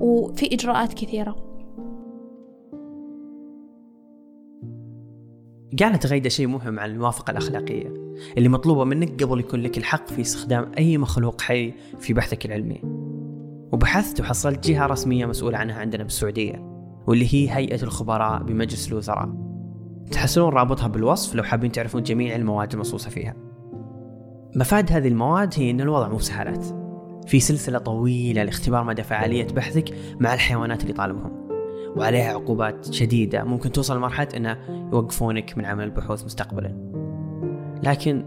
وفي 0.00 0.54
إجراءات 0.54 0.94
كثيرة. 0.94 1.47
قالت 5.80 6.06
غيدة 6.06 6.28
شيء 6.28 6.46
مهم 6.46 6.78
عن 6.78 6.90
الموافقة 6.90 7.30
الأخلاقية 7.30 7.94
اللي 8.36 8.48
مطلوبة 8.48 8.84
منك 8.84 9.22
قبل 9.22 9.40
يكون 9.40 9.60
لك 9.60 9.78
الحق 9.78 10.08
في 10.08 10.20
استخدام 10.20 10.72
أي 10.78 10.98
مخلوق 10.98 11.40
حي 11.40 11.74
في 11.98 12.12
بحثك 12.12 12.46
العلمي. 12.46 12.80
وبحثت 13.72 14.20
وحصلت 14.20 14.68
جهة 14.68 14.86
رسمية 14.86 15.26
مسؤولة 15.26 15.58
عنها 15.58 15.80
عندنا 15.80 16.02
بالسعودية 16.02 16.64
واللي 17.06 17.34
هي 17.34 17.56
هيئة 17.56 17.82
الخبراء 17.82 18.42
بمجلس 18.42 18.88
الوزراء. 18.88 19.28
تحصلون 20.10 20.52
رابطها 20.52 20.88
بالوصف 20.88 21.34
لو 21.34 21.42
حابين 21.42 21.72
تعرفون 21.72 22.02
جميع 22.02 22.36
المواد 22.36 22.72
المنصوصة 22.72 23.10
فيها. 23.10 23.34
مفاد 24.56 24.92
هذه 24.92 25.08
المواد 25.08 25.54
هي 25.56 25.70
أن 25.70 25.80
الوضع 25.80 26.08
مو 26.08 26.18
سهالات 26.18 26.64
في 27.26 27.40
سلسلة 27.40 27.78
طويلة 27.78 28.42
لاختبار 28.42 28.84
مدى 28.84 29.02
فعالية 29.02 29.46
بحثك 29.46 29.94
مع 30.20 30.34
الحيوانات 30.34 30.82
اللي 30.82 30.92
طالبهم. 30.92 31.47
وعليها 31.96 32.32
عقوبات 32.32 32.92
شديدة. 32.94 33.44
ممكن 33.44 33.72
توصل 33.72 33.96
لمرحلة 33.96 34.28
أنه 34.36 34.58
يوقفونك 34.92 35.58
من 35.58 35.64
عمل 35.64 35.84
البحوث 35.84 36.24
مستقبلا. 36.24 36.88
لكن 37.82 38.24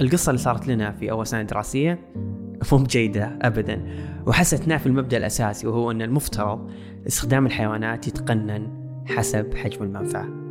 القصة 0.00 0.30
اللي 0.30 0.40
صارت 0.40 0.68
لنا 0.68 0.92
في 0.92 1.10
أول 1.10 1.26
سنة 1.26 1.42
دراسية 1.42 1.98
مو 2.72 2.78
بجيدة 2.78 3.38
أبدا. 3.42 3.82
وحستنا 4.26 4.78
في 4.78 4.86
المبدأ 4.86 5.16
الأساسي 5.16 5.66
وهو 5.66 5.90
أن 5.90 6.02
المفترض 6.02 6.70
استخدام 7.06 7.46
الحيوانات 7.46 8.08
يتقنن 8.08 8.68
حسب 9.06 9.54
حجم 9.54 9.82
المنفعة. 9.82 10.42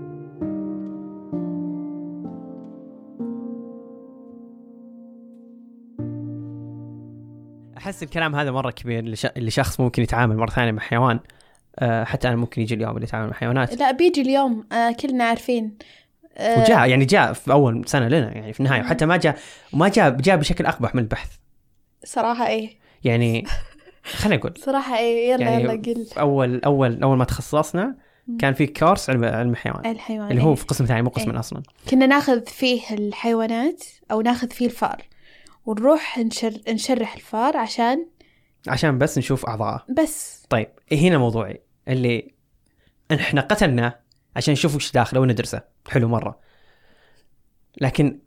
أحس 7.78 8.04
الكلام 8.04 8.36
هذا 8.36 8.52
مرة 8.52 8.72
كبير 8.72 9.06
لش- 9.06 9.38
لشخص 9.38 9.80
ممكن 9.80 10.04
يتعامل 10.04 10.38
مرة 10.38 10.50
ثانية 10.50 10.72
مع 10.72 10.80
حيوان. 10.82 11.20
حتى 11.84 12.28
أنا 12.28 12.36
ممكن 12.36 12.62
يجي 12.62 12.76
اليوم 12.76 12.96
اللي 12.96 13.04
يتعامل 13.04 13.28
مع 13.28 13.34
حيوانات. 13.34 13.74
لا 13.74 13.92
بيجي 13.92 14.22
اليوم 14.22 14.66
آه 14.72 14.92
كلنا 14.92 15.24
عارفين. 15.24 15.78
آه 16.38 16.62
وجاء 16.62 16.90
يعني 16.90 17.06
جاء 17.06 17.34
في 17.34 17.52
أول 17.52 17.88
سنة 17.88 18.08
لنا 18.08 18.38
يعني 18.38 18.54
في 18.54 18.60
النهاية 18.60 18.82
وحتى 18.82 19.06
ما 19.06 19.18
جاء 19.18 19.38
وما 19.74 19.90
جاء 19.90 20.10
جاء 20.10 20.38
بشكل 20.38 20.66
أقبح 20.66 20.96
من 20.96 21.02
البحث. 21.02 21.30
صراحة 22.04 22.48
إيه. 22.48 22.70
يعني 23.04 23.46
خليني 24.04 24.42
أقول 24.42 24.54
صراحة 24.58 24.98
إيه 24.98 25.32
يلا 25.32 25.44
يعني 25.44 25.64
يلا 25.64 25.72
قل. 25.72 26.08
أول 26.18 26.62
أول 26.66 27.04
أول 27.04 27.18
ما 27.18 27.26
تخصصنا 27.26 27.96
كان 28.40 28.54
في 28.54 28.68
كورس 28.68 29.10
علم 29.10 29.26
علم 29.26 29.52
الحيوان 29.52 29.92
الحيوان 29.92 30.32
اللي 30.32 30.44
هو 30.44 30.50
إيه. 30.50 30.56
في 30.56 30.66
قسم 30.66 30.86
ثاني 30.86 31.02
مو 31.02 31.10
قسم 31.10 31.32
إيه. 31.32 31.40
أصلا. 31.40 31.64
كنا 31.90 32.06
ناخذ 32.06 32.46
فيه 32.46 32.82
الحيوانات 32.92 33.84
أو 34.12 34.22
ناخذ 34.22 34.50
فيه 34.50 34.66
الفار 34.66 35.04
ونروح 35.66 36.18
نشر... 36.18 36.54
نشرح 36.70 37.16
الفار 37.16 37.58
عشان 37.58 38.06
عشان 38.68 38.98
بس 38.98 39.18
نشوف 39.18 39.46
اعضائه 39.46 39.86
بس. 39.90 40.46
طيب 40.50 40.68
هنا 40.92 41.18
موضوعي. 41.18 41.62
اللي 41.88 42.34
إحنا 43.12 43.42
قتلنا 43.42 44.00
عشان 44.36 44.52
نشوف 44.54 44.76
وش 44.76 44.92
داخله 44.92 45.20
وندرسه 45.20 45.62
حلو 45.88 46.08
مرة. 46.08 46.40
لكن 47.82 48.20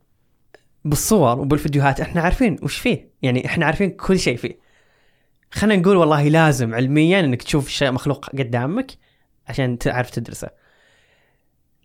بالصور 0.84 1.40
وبالفيديوهات 1.40 2.00
إحنا 2.00 2.20
عارفين 2.20 2.56
وش 2.62 2.78
فيه. 2.78 3.10
يعني 3.22 3.46
إحنا 3.46 3.66
عارفين 3.66 3.90
كل 3.90 4.18
شيء 4.18 4.36
فيه. 4.36 4.58
خلينا 5.50 5.82
نقول 5.82 5.96
والله 5.96 6.28
لازم 6.28 6.74
علميا 6.74 7.20
إنك 7.20 7.42
تشوف 7.42 7.68
شيء 7.68 7.90
مخلوق 7.90 8.30
قدامك 8.30 8.92
عشان 9.46 9.78
تعرف 9.78 10.10
تدرسه. 10.10 10.48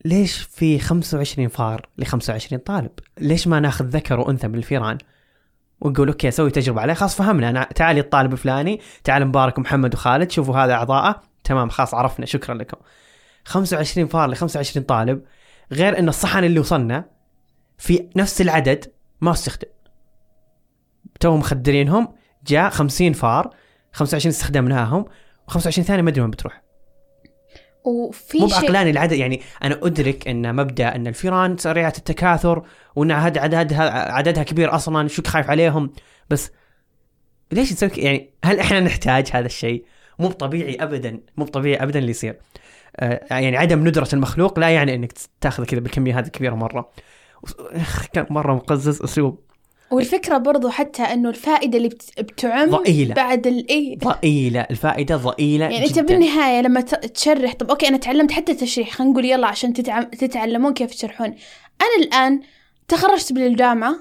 ليش 0.05 0.37
في 0.37 0.79
25 0.79 1.47
فار 1.47 1.89
ل 1.97 2.05
25 2.05 2.61
طالب؟ 2.61 2.91
ليش 3.17 3.47
ما 3.47 3.59
ناخذ 3.59 3.85
ذكر 3.85 4.19
وأنثى 4.19 4.47
من 4.47 4.55
الفيران 4.55 4.97
ونقول 5.81 6.07
okay 6.07 6.31
سوي 6.31 6.51
تجربة 6.51 6.81
عليه 6.81 6.93
خلاص 6.93 7.15
فهمنا. 7.15 7.49
أنا 7.49 7.63
تعالي 7.63 7.99
الطالب 7.99 8.33
الفلاني 8.33 8.79
تعال 9.03 9.25
مبارك 9.25 9.57
ومحمد 9.57 9.93
وخالد 9.93 10.31
شوفوا 10.31 10.55
هذا 10.55 10.73
أعضاءه. 10.73 11.28
تمام 11.49 11.69
خلاص 11.69 11.93
عرفنا. 11.93 12.25
شكرا 12.25 12.55
لكم. 12.55 12.77
25 13.45 14.07
فار 14.07 14.29
ل 14.29 14.35
25 14.35 14.85
طالب. 14.85 15.21
غير 15.71 15.99
ان 15.99 16.09
الصحن 16.09 16.43
اللي 16.43 16.59
وصلنا 16.59 17.05
في 17.77 18.09
نفس 18.15 18.41
العدد 18.41 18.91
ما 19.21 19.31
استخدم. 19.31 19.67
تو 21.19 21.37
مخدرينهم 21.37 22.07
جاء 22.47 22.69
50 22.69 23.13
فار 23.13 23.49
25 23.93 24.33
استخدمناهم 24.33 25.05
و25 25.51 25.69
ثانية 25.69 26.01
ما 26.01 26.09
أدري 26.09 26.21
وين 26.21 26.29
بتروح. 26.29 26.61
وفي 27.85 28.37
مو 28.37 28.47
شيء 28.47 28.61
بعقلاني 28.61 28.89
العدد 28.89 29.11
يعني 29.11 29.41
أنا 29.63 29.79
أدرك 29.83 30.27
إن 30.27 30.55
مبدأ 30.55 30.95
إن 30.95 31.07
الفيران 31.07 31.57
سريعة 31.57 31.93
التكاثر 31.97 32.63
وإن 32.95 33.11
عدد 33.11 33.37
عددها 33.37 34.11
عددها 34.11 34.43
كبير 34.43 34.75
أصلا 34.75 35.07
شو 35.07 35.21
خايف 35.27 35.49
عليهم. 35.49 35.93
بس 36.29 36.51
ليش 37.51 37.73
تسوي؟ 37.73 37.89
يعني 37.97 38.33
هل 38.43 38.59
إحنا 38.59 38.79
نحتاج 38.79 39.29
هذا 39.33 39.45
الشيء؟ 39.45 39.85
مو 40.19 40.31
طبيعي 40.31 40.75
ابدا 40.75 41.19
مو 41.37 41.45
طبيعي 41.45 41.83
ابدا 41.83 41.99
اللي 41.99 42.11
يصير. 42.11 42.39
آه 42.97 43.25
يعني 43.31 43.57
عدم 43.57 43.87
ندرة 43.87 44.07
المخلوق 44.13 44.59
لا 44.59 44.69
يعني 44.69 44.95
إنك 44.95 45.13
تاخذ 45.41 45.65
كذا 45.65 45.79
بالكميه 45.79 46.19
هذه 46.19 46.27
كبيرة 46.27 46.55
مرة. 46.55 46.89
كان 48.13 48.25
مرة 48.29 48.53
مقزز 48.55 49.01
أسلوب. 49.01 49.39
والفكرة 49.91 50.37
برضو 50.37 50.69
حتى 50.69 51.03
إنه 51.03 51.29
الفائدة 51.29 51.77
اللي 51.77 51.89
بت- 51.89 52.19
بتعم 52.21 52.69
ضئيلة. 52.69 53.13
بعد 53.15 53.47
الاي 53.47 53.97
ضئيلة 54.03 54.61
الفائدة 54.61 55.15
ضئيلة 55.15 55.65
يعني 55.65 55.85
أنت 55.85 55.93
جدا. 55.99 56.01
بالنهاية 56.01 56.61
لما 56.61 56.81
ت- 56.81 57.05
تشرح 57.05 57.53
طب 57.53 57.69
okay 57.69 57.87
أنا 57.87 57.97
تعلمت 57.97 58.31
حتى 58.31 58.53
تشريح 58.53 58.91
خلينا 58.91 59.11
نقول 59.13 59.25
يلا 59.25 59.47
عشان 59.47 59.73
تتعم... 59.73 60.03
تتعلمون 60.03 60.73
كيف 60.73 60.91
تشرحون. 60.91 61.27
أنا 61.81 62.05
الآن 62.05 62.41
تخرجت 62.87 63.33
من 63.33 63.45
الجامعة 63.45 63.95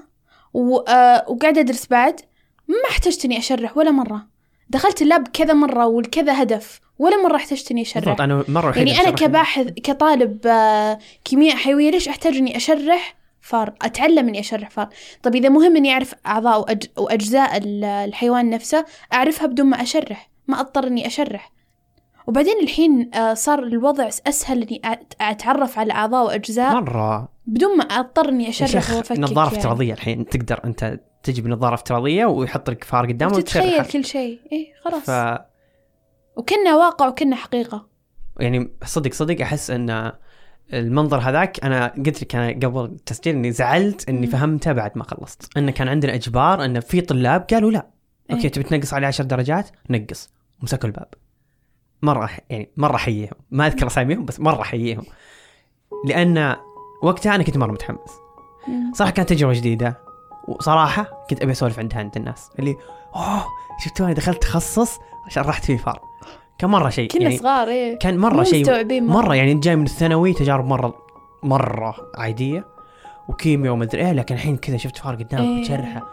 و... 0.53 0.77
آه 0.77 1.25
وقاعدة 1.29 1.61
أدرس 1.61 1.87
بعد 1.87 2.21
ما 2.67 2.89
احتجت 2.89 3.25
إني 3.25 3.37
أشرح 3.37 3.77
ولا 3.77 3.91
مرة. 3.91 4.27
دخلت 4.69 5.01
اللاب 5.01 5.27
كذا 5.27 5.53
مرة 5.53 5.85
والكذا 5.87 6.41
هدف 6.41 6.79
ولا 6.99 7.23
مرة 7.23 7.35
احتجت 7.35 7.71
اني 7.71 7.81
أشرح. 7.81 8.03
بالضبط 8.03 8.21
أنا 8.21 8.43
مرة 8.47 8.77
يعني 8.77 8.99
أنا. 8.99 9.09
كباحث 9.11 9.67
كطالب 9.83 10.47
آه، 10.47 10.99
كيمياء 11.25 11.55
حيوية 11.55 11.91
ليش 11.91 12.07
أحتاج 12.07 12.35
إني 12.35 12.57
أشرح؟ 12.57 13.15
فار 13.41 13.73
أتعلم 13.81 14.27
إني 14.27 14.39
أشرح 14.39 14.69
فار. 14.69 14.89
طب 15.23 15.35
إذا 15.35 15.49
مهم 15.49 15.75
إني 15.75 15.93
أعرف 15.93 16.13
أعضاء 16.27 16.59
وأج... 16.61 16.83
وأجزاء 16.97 17.57
ال- 17.57 17.83
الحيوان 17.83 18.49
نفسه 18.49 18.85
أعرفها 19.13 19.47
بدون 19.47 19.65
ما 19.65 19.81
أشرح 19.81 20.29
ما 20.47 20.59
أضطر 20.59 20.87
إني 20.87 21.07
أشرح. 21.07 21.51
وبعدين 22.27 22.53
الحين 22.63 23.11
آه، 23.15 23.33
صار 23.33 23.59
الوضع 23.63 24.07
أسهل 24.27 24.61
إني 24.63 24.81
أت- 24.85 25.15
أتعرف 25.21 25.79
على 25.79 25.93
أعضاء 25.93 26.25
وأجزاء 26.25 26.73
مرة. 26.73 27.29
بدون 27.47 27.77
ما 27.77 27.83
أضطر 27.83 28.29
إني 28.29 28.49
أشرح 28.49 28.69
شيخ 28.69 28.95
وأفكك 28.95 29.19
نظارة 29.19 29.45
يعني. 29.47 29.57
افتراضية 29.57 29.93
الحين 29.93 30.25
تقدر 30.25 30.59
أنت 30.65 30.99
تجي 31.23 31.41
بنظاره 31.41 31.73
افتراضية 31.73 32.25
ويحط 32.25 32.69
لك 32.69 32.83
فار 32.83 33.05
قدامه 33.05 33.35
وتتخيل 33.35 33.85
كل 33.85 34.05
شيء. 34.05 34.39
إيه 34.51 34.73
خلاص. 34.83 35.03
ف 35.03 35.39
وكنا 36.35 36.75
واقع 36.75 37.07
وكنا 37.07 37.35
حقيقة. 37.35 37.87
يعني 38.39 38.71
صدق 38.85 39.13
صدق 39.13 39.41
أحس 39.41 39.71
إن 39.71 40.11
المنظر 40.73 41.17
هذاك 41.17 41.65
أنا 41.65 41.87
قلت 41.87 42.21
لك 42.21 42.35
أنا 42.35 42.67
قبل 42.67 42.85
التسجيل 42.85 43.35
إني 43.35 43.51
زعلت 43.51 44.09
إني. 44.09 44.27
فهمته 44.27 44.71
بعد 44.71 44.91
ما 44.95 45.03
خلصت. 45.03 45.57
انه 45.57 45.71
كان 45.71 45.87
عندنا 45.87 46.13
إجبار 46.13 46.65
انه 46.65 46.79
في 46.79 47.01
طلاب 47.01 47.45
قالوا 47.51 47.71
لا. 47.71 47.87
أوكي 48.31 48.43
إيه. 48.43 48.51
تبي 48.51 48.63
تنقص 48.63 48.93
عليه 48.93 49.07
10 49.07 49.25
درجات؟ 49.25 49.69
نقص. 49.89 50.29
ومسكوا 50.61 50.89
الباب. 50.89 51.07
مرة 52.01 52.29
يعني 52.49 52.71
مرة 52.77 52.95
احييهم 52.95 53.33
ما 53.51 53.67
أذكر 53.67 53.87
أساميهم 53.87 54.25
بس 54.25 54.39
مرة 54.39 54.61
احييهم 54.61 55.03
لأن 56.05 56.55
وقتها 57.03 57.35
أنا 57.35 57.43
كنت 57.43 57.57
مرة 57.57 57.71
متحمس. 57.71 58.11
صراحة 58.93 59.13
كانت 59.13 59.29
تجربة 59.29 59.53
جديدة. 59.53 60.08
وصراحة 60.49 61.25
كنت 61.29 61.41
أبي 61.41 61.51
أسولف 61.51 61.79
عندها 61.79 61.99
عند 61.99 62.17
الناس. 62.17 62.51
اللي 62.59 62.75
أوه 63.15 63.45
شفتوني 63.83 64.13
دخلت 64.13 64.41
تخصص؟ 64.41 64.99
عشان 65.25 65.43
رحت 65.43 65.65
فيه 65.65 65.77
فار. 65.77 66.01
كان 66.57 66.69
مرة 66.69 66.89
شيء 66.89 67.09
كنا 67.09 67.21
يعني 67.21 67.37
صغار 67.37 67.67
إيه. 67.67 67.99
كان 67.99 68.17
مرة 68.17 68.43
شيء 68.43 68.61
مستوعبين 68.61 69.07
مرة. 69.07 69.35
يعني 69.35 69.51
انت 69.51 69.63
جاي 69.63 69.75
من 69.75 69.85
الثانوي 69.85 70.33
تجارب 70.33 70.65
مرة 70.65 70.93
مرة 71.43 71.95
عادية. 72.15 72.65
وكيمياء 73.29 73.73
ومدري 73.73 74.05
إيه 74.05 74.13
لكن 74.13 74.35
الحين 74.35 74.57
كذا 74.57 74.77
شفت 74.77 74.97
فار 74.97 75.15
قدامك 75.15 75.43
إيه. 75.43 75.61
بتشرحه 75.61 76.09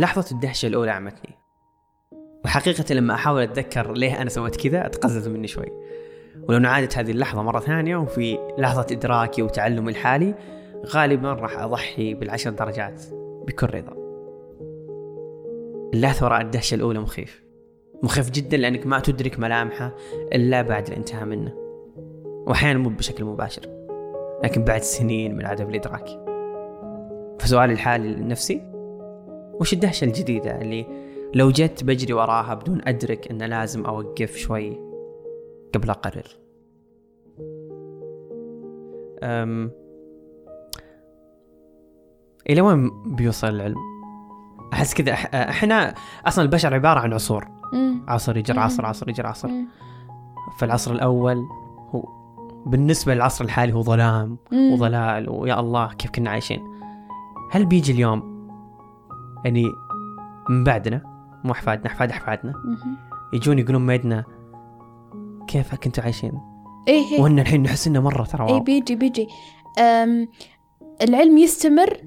لحظة 0.00 0.26
الدهشة 0.32 0.66
الأولى 0.66 0.90
عمتني. 0.90 1.38
وحقيقة 2.44 2.94
لما 2.94 3.14
أحاول 3.14 3.42
أتذكر 3.42 3.92
ليه 3.92 4.22
أنا 4.22 4.30
سويت 4.30 4.56
كذا 4.56 4.86
أتقزز 4.86 5.28
مني 5.28 5.46
شوي. 5.46 5.66
ولو 6.48 6.58
نعادت 6.58 6.98
هذه 6.98 7.10
اللحظة 7.10 7.42
مرة 7.42 7.60
ثانية 7.60 7.96
وفي 7.96 8.38
لحظة 8.58 8.86
إدراكي 8.90 9.42
وتعلمي 9.42 9.90
الحالي 9.90 10.34
غالبا 10.86 11.32
راح 11.32 11.58
أضحي 11.58 12.14
بالعشر 12.14 12.50
درجات 12.50 13.02
بكل 13.46 13.66
رضا. 13.66 13.92
اللحظة 15.94 16.26
وراء 16.26 16.40
الدهشة 16.40 16.74
الأولى 16.74 16.98
مخيف. 16.98 17.42
مخيف 18.02 18.30
جدا 18.30 18.56
لأنك 18.56 18.86
ما 18.86 19.00
تدرك 19.00 19.38
ملامحه 19.38 19.94
إلا 20.32 20.62
بعد 20.62 20.88
الانتهاء 20.88 21.24
منه. 21.24 21.52
وأحيانا 22.46 22.78
مو 22.78 22.88
بشكل 22.88 23.24
مباشر 23.24 23.62
لكن 24.44 24.64
بعد 24.64 24.80
سنين 24.80 25.36
من 25.36 25.46
عدم 25.46 25.68
الإدراك. 25.68 26.08
فسؤالي 27.40 27.72
الحالي 27.72 28.08
لنفسي 28.14 28.62
وش 29.60 29.72
الدهشة 29.72 30.04
الجديدة 30.04 30.60
اللي 30.60 30.86
لو 31.34 31.50
جيت 31.50 31.84
بجري 31.84 32.12
وراها 32.12 32.54
بدون 32.54 32.80
أدرك 32.86 33.30
أن 33.30 33.42
لازم 33.42 33.86
أوقف 33.86 34.36
شوي؟ 34.36 34.91
قبل 35.74 35.90
أقرر 35.90 36.26
أم 39.22 39.70
إلى 42.50 42.60
وين 42.60 42.90
بيوصل 43.16 43.48
العلم؟ 43.48 43.76
أحس 44.72 44.94
كذا 44.94 45.14
إح- 45.14 45.34
إحنا 45.34 45.94
أصلا 46.26 46.44
البشر 46.44 46.74
عبارة 46.74 47.00
عن 47.00 47.12
عصور 47.12 47.48
مم. 47.72 48.04
عصر 48.08 48.36
يجر. 48.36 48.58
عصر 48.58 48.86
عصر 48.86 49.08
يجر 49.08 49.26
عصر 49.26 49.48
مم. 49.48 49.66
فالعصر 50.58 50.92
الأول 50.92 51.36
هو 51.94 52.04
بالنسبة 52.66 53.14
للعصر 53.14 53.44
الحالي 53.44 53.72
هو 53.72 53.82
ظلام 53.82 54.36
مم. 54.52 54.72
وضلال 54.72 55.28
ويا 55.30 55.60
الله 55.60 55.92
كيف 55.92 56.10
كنا 56.10 56.30
عايشين 56.30 56.60
هل 57.50 57.66
بيجي 57.66 57.92
اليوم 57.92 58.48
يعني 59.44 59.64
من 60.50 60.64
بعدنا 60.64 61.02
مو 61.44 61.52
أحفادنا 61.52 61.86
أحفاد 61.86 62.10
أحفادنا. 62.10 62.52
يجون 63.32 63.58
يقولون 63.58 63.86
ميدنا 63.86 64.24
كيف 65.52 65.74
كنتوا 65.74 66.04
عايشين؟ 66.04 66.32
إيه 66.88 67.12
إيه. 67.12 67.20
وإن 67.20 67.38
الحين 67.38 67.62
نحس 67.62 67.86
إنه 67.86 68.00
مرة 68.00 68.24
ترى 68.24 68.44
واو. 68.44 68.60
بيجي 68.60 68.96
بيجي. 68.96 69.26
أم 69.78 70.28
العلم 71.02 71.38
يستمر 71.38 72.00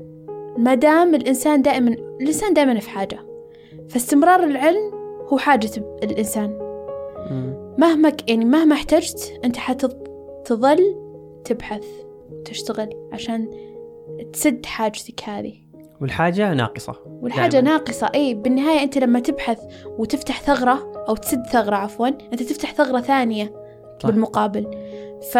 ما 0.57 0.75
دام 0.75 1.15
الإنسان 1.15 1.61
دائما 1.61 1.89
الإنسان 2.21 2.53
دائما 2.53 2.79
في 2.79 2.89
حاجة. 2.89 3.19
فاستمرار 3.89 4.43
العلم 4.43 4.91
هو 5.33 5.37
حاجة 5.37 5.69
الإنسان. 6.03 6.49
مم. 7.31 7.75
مهما 7.77 8.09
ك- 8.09 8.29
يعني 8.29 8.45
مهما 8.45 8.75
احتجت 8.75 9.39
أنت 9.45 9.57
حتظل 9.57 10.95
تبحث 11.45 11.85
وتشتغل 12.31 12.89
عشان 13.13 13.49
تسد 14.33 14.65
حاجتك 14.65 15.29
هذه. 15.29 15.53
والحاجة 16.01 16.53
ناقصة. 16.53 16.95
والحاجة 17.21 17.51
دائماً. 17.51 17.69
ناقصة. 17.69 18.09
أي 18.15 18.33
بالنهاية 18.33 18.83
أنت 18.83 18.97
لما 18.97 19.19
تبحث 19.19 19.59
وتفتح 19.97 20.41
ثغرة 20.41 20.94
أو 21.09 21.15
تسد 21.15 21.45
ثغرة 21.45 21.75
عفوا. 21.75 22.07
أنت 22.07 22.43
تفتح 22.43 22.73
ثغرة 22.73 22.99
ثانية 22.99 23.53
صح. 23.99 24.09
بالمقابل. 24.09 24.71
ف 25.31 25.37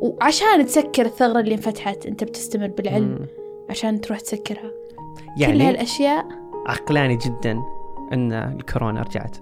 وعشان 0.00 0.66
تسكر 0.66 1.06
الثغرة 1.06 1.40
اللي 1.40 1.54
انفتحت 1.54 2.06
أنت 2.06 2.24
بتستمر 2.24 2.66
بالعلم 2.66 3.08
مم. 3.08 3.26
عشان 3.70 4.00
تروح 4.00 4.20
تسكرها. 4.20 4.70
كل 5.36 5.42
يعني 5.42 5.62
هالأشياء 5.62 6.26
عقلاني 6.66 7.16
جدا 7.16 7.62
إن 8.12 8.32
الكورونا 8.32 9.02
رجعت. 9.02 9.36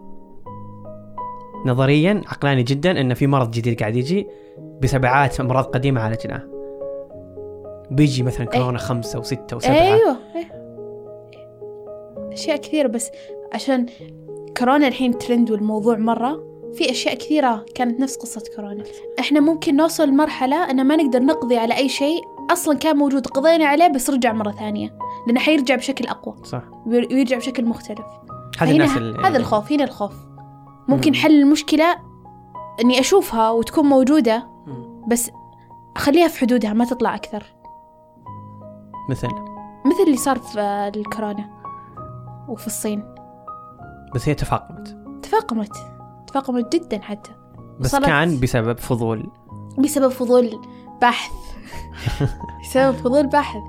نظريا 1.66 2.22
عقلاني 2.26 2.62
جدا 2.62 3.00
إن 3.00 3.14
في 3.14 3.26
مرض 3.26 3.50
جديد 3.50 3.80
قاعد 3.80 3.96
يجي 3.96 4.26
بتبعات 4.58 5.40
أمراض 5.40 5.64
قديمة 5.64 6.00
عالجناها. 6.00 6.46
بيجي 7.90 8.22
مثلا 8.22 8.46
كورونا 8.46 8.78
خمسة 8.78 9.18
وستة 9.18 9.56
وسبعة. 9.56 9.74
أيوة 9.74 10.16
إيه. 10.36 10.64
أشياء 12.32 12.56
كثيرة 12.56 12.88
بس 12.88 13.10
عشان 13.52 13.86
كورونا 14.58 14.88
الحين 14.88 15.18
ترند 15.18 15.50
والموضوع 15.50 15.96
مرة 15.96 16.42
في 16.74 16.90
أشياء 16.90 17.14
كثيرة 17.14 17.64
كانت 17.74 18.00
نفس 18.00 18.16
قصة 18.16 18.42
كورونا. 18.56 18.84
إحنا 19.20 19.40
ممكن 19.40 19.76
نوصل 19.76 20.08
لمرحلة 20.08 20.70
أن 20.70 20.86
ما 20.86 20.96
نقدر 20.96 21.22
نقضي 21.22 21.56
على 21.58 21.76
أي 21.76 21.88
شيء 21.88 22.22
أصلا 22.50 22.78
كان 22.78 22.96
موجود 22.96 23.26
قضينا 23.26 23.64
عليه 23.66 23.86
بس 23.88 24.10
رجع 24.10 24.32
مرة 24.32 24.50
ثانية 24.50 24.98
لأنه 25.26 25.40
حيرجع 25.40 25.74
بشكل 25.74 26.06
أقوى. 26.06 26.34
صح. 26.44 26.62
وير- 26.86 27.08
ويرجع 27.12 27.36
بشكل 27.36 27.64
مختلف. 27.64 28.06
هذه 28.58 28.68
هنا 28.68 28.84
الناس 28.84 28.96
اللي 28.96 29.18
هذا 29.28 29.36
الخوف 29.38 29.72
هنا 29.72 29.84
الخوف. 29.84 30.14
ممكن 30.88 31.10
مم. 31.10 31.16
حل 31.16 31.40
المشكلة 31.40 31.96
إني 32.80 33.00
أشوفها 33.00 33.50
وتكون 33.50 33.84
موجودة 33.86 34.46
مم. 34.66 35.02
بس 35.08 35.30
أخليها 35.96 36.28
في 36.28 36.40
حدودها 36.40 36.72
ما 36.72 36.84
تطلع 36.84 37.14
أكثر. 37.14 37.42
مثل؟ 39.10 39.28
مثل 39.86 40.02
اللي 40.06 40.16
صار 40.16 40.38
في 40.38 40.60
الكورونا 40.96 41.50
وفي 42.48 42.66
الصين. 42.66 43.13
بس 44.14 44.28
هي 44.28 44.34
تفاقمت. 44.34 44.96
تفاقمت. 45.22 45.72
تفاقمت 46.26 46.76
جدا 46.76 47.00
حتى. 47.02 47.30
بس 47.80 47.96
كان 47.96 48.40
بسبب 48.40 48.78
فضول. 48.78 49.30
بسبب 49.78 50.08
فضول 50.08 50.60
بحث. 51.02 51.32
بسبب 52.62 52.94
فضول 52.94 53.26
بحث. 53.26 53.62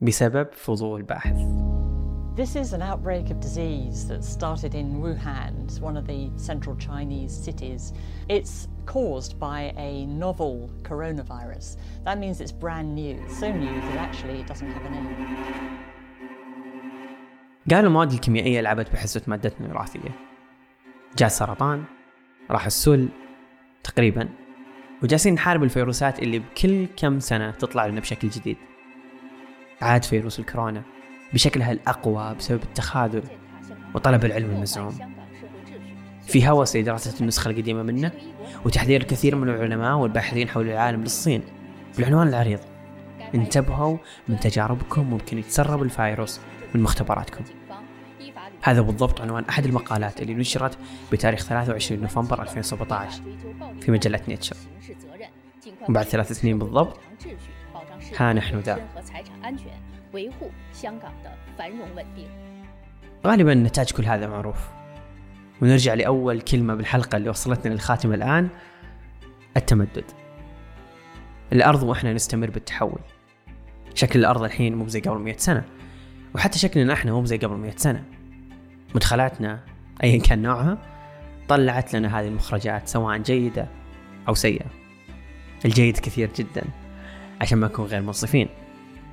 بسبب 0.00 0.48
فضول 0.52 1.02
باحث 1.02 1.36
This 2.36 2.54
is 2.54 2.72
an 2.72 2.80
outbreak 2.80 3.30
of 3.30 3.40
disease 3.40 4.06
that 4.06 4.22
started 4.22 4.76
in 4.76 5.02
Wuhan, 5.02 5.80
one 5.80 5.96
of 5.96 6.06
the 6.06 6.30
central 6.36 6.76
Chinese 6.76 7.32
cities. 7.32 7.92
It's 8.28 8.68
caused 8.86 9.38
by 9.40 9.74
a 9.76 10.06
novel 10.06 10.70
coronavirus. 10.84 11.76
That 12.04 12.18
means 12.18 12.40
it's 12.40 12.52
brand 12.52 12.94
new, 12.94 13.18
so 13.28 13.50
new 13.50 13.74
that 13.80 13.96
actually 13.96 14.40
it 14.40 14.46
doesn't 14.46 14.70
have 14.70 14.84
a 14.86 14.90
name. 14.90 15.80
قالوا 17.70 17.88
المواد 17.88 18.12
الكيميائية 18.12 18.60
لعبت 18.60 18.92
بحصة 18.92 19.22
مادتنا 19.26 19.66
الوراثية 19.66 20.10
جاء 21.18 21.26
السرطان 21.26 21.84
راح 22.50 22.66
السل 22.66 23.08
تقريبا 23.84 24.28
وجالسين 25.02 25.34
نحارب 25.34 25.62
الفيروسات 25.62 26.18
اللي 26.18 26.38
بكل 26.38 26.86
كم 26.96 27.20
سنة 27.20 27.50
تطلع 27.50 27.86
لنا 27.86 28.00
بشكل 28.00 28.28
جديد 28.28 28.56
عاد 29.82 30.04
فيروس 30.04 30.38
الكورونا 30.40 30.82
بشكلها 31.32 31.72
الأقوى 31.72 32.34
بسبب 32.34 32.62
التخاذل 32.62 33.22
وطلب 33.94 34.24
العلم 34.24 34.50
المزعوم 34.50 34.98
في 36.26 36.48
هوس 36.48 36.76
لدراسة 36.76 37.20
النسخة 37.20 37.50
القديمة 37.50 37.82
منه 37.82 38.12
وتحذير 38.64 39.00
الكثير 39.00 39.36
من 39.36 39.48
العلماء 39.48 39.96
والباحثين 39.96 40.48
حول 40.48 40.70
العالم 40.70 41.00
للصين. 41.02 41.42
بالعنوان 41.96 42.28
العريض 42.28 42.60
انتبهوا 43.34 43.96
من 44.28 44.40
تجاربكم 44.40 45.10
ممكن 45.10 45.38
يتسرب 45.38 45.82
الفيروس 45.82 46.40
من 46.74 46.82
مختبراتكم. 46.82 47.44
هذا 48.62 48.80
بالضبط 48.80 49.20
عنوان 49.20 49.44
أحد 49.44 49.64
المقالات 49.64 50.22
اللي 50.22 50.34
نشرت 50.34 50.78
بتاريخ 51.12 51.44
23 51.44 52.00
نوفمبر 52.00 52.42
2017 52.42 53.22
في 53.80 53.92
مجلة 53.92 54.20
Nature. 54.28 54.56
وبعد 55.88 56.06
ثلاث 56.06 56.32
سنين 56.32 56.58
بالضبط 56.58 57.00
ها 58.16 58.32
نحن 58.32 58.58
ذا. 58.58 58.88
غالبا 63.26 63.54
نتاج 63.54 63.90
كل 63.90 64.04
هذا 64.04 64.26
معروف. 64.26 64.68
ونرجع 65.62 65.94
لأول 65.94 66.40
كلمة 66.40 66.74
بالحلقة 66.74 67.16
اللي 67.16 67.30
وصلتنا 67.30 67.72
للخاتمة 67.72 68.14
الآن. 68.14 68.48
التمدد. 69.56 70.04
الأرض 71.52 71.82
وإحنا 71.82 72.12
نستمر 72.12 72.50
بالتحول. 72.50 73.00
شكل 73.94 74.18
الأرض 74.18 74.42
الحين 74.42 74.74
مو 74.74 74.88
زي 74.88 75.00
قبل 75.00 75.18
100 75.18 75.36
سنة. 75.36 75.64
وحتى 76.34 76.58
شكلنا 76.58 76.92
إحنا 76.92 77.12
مو 77.12 77.24
زي 77.24 77.36
قبل 77.36 77.56
100 77.56 77.76
سنة. 77.76 78.04
مدخلاتنا 78.94 79.60
ايا 80.02 80.20
كان 80.20 80.42
نوعها 80.42 80.78
طلعت 81.48 81.94
لنا 81.94 82.20
هذه 82.20 82.28
المخرجات 82.28 82.88
سواء 82.88 83.18
جيدة 83.18 83.68
أو 84.28 84.34
سيئة. 84.34 84.66
الجيد 85.64 85.98
كثير 85.98 86.30
جدا 86.36 86.64
عشان 87.40 87.58
ما 87.58 87.66
نكون 87.66 87.84
غير 87.84 88.02
منصفين 88.02 88.48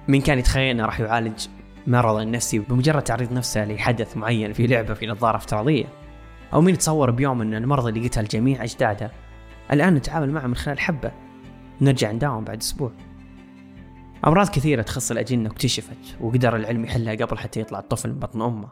مين 0.08 0.22
كان 0.22 0.39
يتخيل 0.39 0.70
إنه 0.70 0.86
راح 0.86 0.99
يعالج 0.99 1.47
مرض 1.88 2.22
نفسي 2.22 2.60
بمجرد 2.60 3.03
تعريض 3.03 3.34
نفسه 3.34 3.66
لحدث 3.66 4.18
معين 4.18 4.53
في 4.53 4.68
لعبة 4.68 4.93
في 4.93 5.08
نظارة 5.08 5.38
افتراضية. 5.38 5.86
أو 6.53 6.62
مين 6.62 6.74
يتصور 6.74 7.12
بيوم 7.12 7.41
إن 7.41 7.53
المرض 7.53 7.88
اللي 7.88 8.08
قتل 8.08 8.24
جميع 8.24 8.64
أجداده. 8.64 9.12
الآن 9.72 9.93
نتعامل 9.93 10.32
معه 10.32 10.47
من 10.47 10.55
خلال 10.55 10.80
حبة. 10.80 11.12
نرجع 11.82 12.12
نداوم 12.12 12.43
بعد 12.43 12.58
أسبوع. 12.58 12.91
أمراض 14.28 14.49
كثيرة 14.49 14.82
تخص 14.82 15.12
الأجنة 15.12 15.49
اكتشفت 15.49 16.18
وقدر 16.22 16.55
العلم 16.55 16.86
يحلها 16.86 17.16
قبل 17.16 17.38
حتى 17.38 17.60
يطلع 17.60 17.80
الطفل 17.80 18.10
من 18.10 18.20
بطن 18.20 18.41
أمه. 18.41 18.70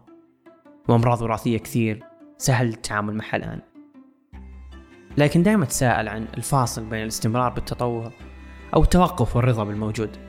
وأمراض 0.87 1.21
وراثية 1.21 1.57
كثير 1.57 2.03
سهل 2.37 2.67
التعامل 2.67 3.13
معها 3.13 3.35
الآن. 3.35 3.61
لكن 5.17 5.43
دائما 5.43 5.63
أتساءل 5.63 6.07
عن 6.07 6.25
الفاصل 6.37 6.85
بين 6.85 7.01
الاستمرار 7.01 7.49
بالتطور 7.49 8.11
أو 8.73 8.83
التوقف 8.83 9.35
والرضا 9.35 9.63
بالموجود. 9.63 10.24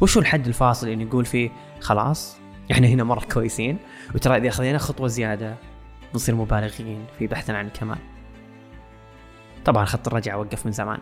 وشو 0.00 0.20
الحد 0.20 0.46
الفاصل 0.46 0.88
اللي 0.88 1.04
نقول 1.04 1.24
فيه 1.24 1.50
خلاص 1.80 2.36
إحنا 2.72 2.86
هنا 2.86 3.04
مرة 3.04 3.24
كويسين 3.32 3.78
وترى 4.14 4.36
إذا 4.36 4.48
أخذنا 4.48 4.78
خطوة 4.78 5.08
زيادة 5.08 5.54
نصير 6.14 6.34
مبالغين 6.34 7.04
في 7.18 7.26
بحثنا 7.26 7.58
عن 7.58 7.66
الكمال. 7.66 7.98
طبعا 9.64 9.84
خط 9.84 10.06
الرجعة 10.06 10.38
وقف 10.38 10.66
من 10.66 10.72
زمان 10.72 10.98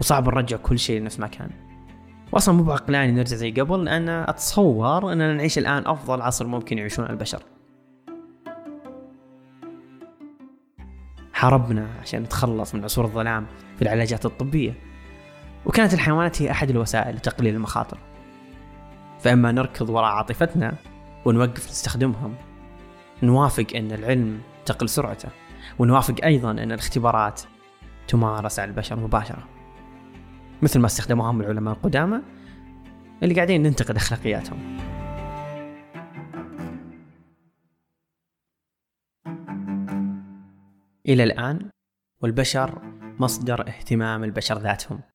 وصعب 0.00 0.28
نرجع 0.28 0.56
كل 0.56 0.78
شيء 0.78 1.00
لنفس 1.00 1.20
ما 1.20 1.26
كان. 1.26 1.50
واصلا 2.32 2.54
مو 2.54 2.62
بعقلاني 2.62 3.12
نرجع 3.12 3.36
زي 3.36 3.50
قبل 3.50 3.84
لأن 3.84 4.08
أتصور 4.08 5.12
اننا 5.12 5.34
نعيش 5.34 5.58
الآن 5.58 5.86
أفضل 5.86 6.22
عصر 6.22 6.46
ممكن 6.46 6.78
يعيشونه 6.78 7.10
البشر. 7.10 7.42
حاربنا 11.32 11.88
عشان 12.00 12.22
نتخلص 12.22 12.74
من 12.74 12.84
عصور 12.84 13.04
الظلام 13.04 13.46
في 13.76 13.82
العلاجات 13.82 14.26
الطبية. 14.26 14.74
وكانت 15.66 15.94
الحيوانات 15.94 16.42
هي 16.42 16.50
أحد 16.50 16.70
الوسائل 16.70 17.16
لتقليل 17.16 17.54
المخاطر. 17.54 17.98
فإما 19.20 19.52
نركض 19.52 19.90
وراء 19.90 20.10
عاطفتنا 20.10 20.74
ونوقف 21.24 21.70
نستخدمهم 21.70 22.34
نوافق 23.22 23.66
أن 23.74 23.92
العلم 23.92 24.40
تقل 24.66 24.88
سرعته 24.88 25.28
ونوافق 25.78 26.14
أيضا 26.24 26.50
أن 26.50 26.72
الاختبارات 26.72 27.40
تمارس 28.08 28.58
على 28.58 28.70
البشر 28.70 28.96
مباشرة. 28.96 29.48
مثل 30.62 30.80
ما 30.80 30.86
استخدموهم 30.86 31.40
العلماء 31.40 31.74
القدامى 31.74 32.20
اللي 33.22 33.34
قاعدين 33.34 33.62
ننتقد 33.62 33.96
أخلاقياتهم. 33.96 34.78
إلى 41.08 41.24
الآن 41.24 41.70
والبشر 42.20 42.82
مصدر 43.18 43.68
اهتمام 43.68 44.24
البشر 44.24 44.58
ذاتهم. 44.58 45.11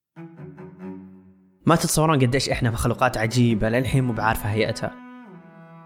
ما 1.67 1.75
تتصورون 1.75 2.19
قديش 2.19 2.49
إحنا 2.49 2.71
مخلوقات 2.71 3.17
عجيبة 3.17 3.69
للحين 3.69 4.03
مو 4.03 4.13
بعارفة 4.13 4.49
هيئتها. 4.49 4.91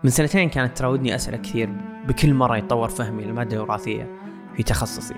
من 0.03 0.09
سنتين 0.09 0.49
كانت 0.49 0.77
تراودني 0.77 1.15
أسئلة 1.15 1.37
كثير 1.37 1.69
بكل 2.07 2.33
مرة 2.33 2.57
يتطور 2.57 2.89
فهمي 2.89 3.23
للمادة 3.23 3.57
الوراثية 3.57 4.07
في 4.55 4.63
تخصصي. 4.63 5.15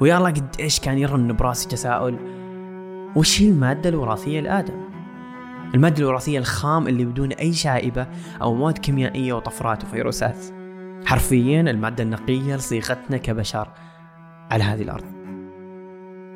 ويا 0.00 0.18
الله 0.18 0.30
قديش 0.30 0.80
كان 0.80 0.98
يرن 0.98 1.32
براسي 1.36 1.68
تساؤل 1.68 2.16
وش 3.16 3.42
هي 3.42 3.48
المادة 3.48 3.88
الوراثية 3.88 4.40
لآدم؟ 4.40 4.80
المادة 5.74 6.02
الوراثية 6.02 6.38
الخام 6.38 6.88
اللي 6.88 7.04
بدون 7.04 7.32
أي 7.32 7.52
شائبة 7.52 8.06
أو 8.42 8.54
مواد 8.54 8.78
كيميائية 8.78 9.32
وطفرات 9.32 9.84
وفيروسات. 9.84 10.38
حرفيا 11.06 11.60
المادة 11.60 12.04
النقية 12.04 12.56
لصيغتنا 12.56 13.16
كبشر 13.16 13.68
على 14.50 14.64
هذه 14.64 14.82
الأرض. 14.82 15.12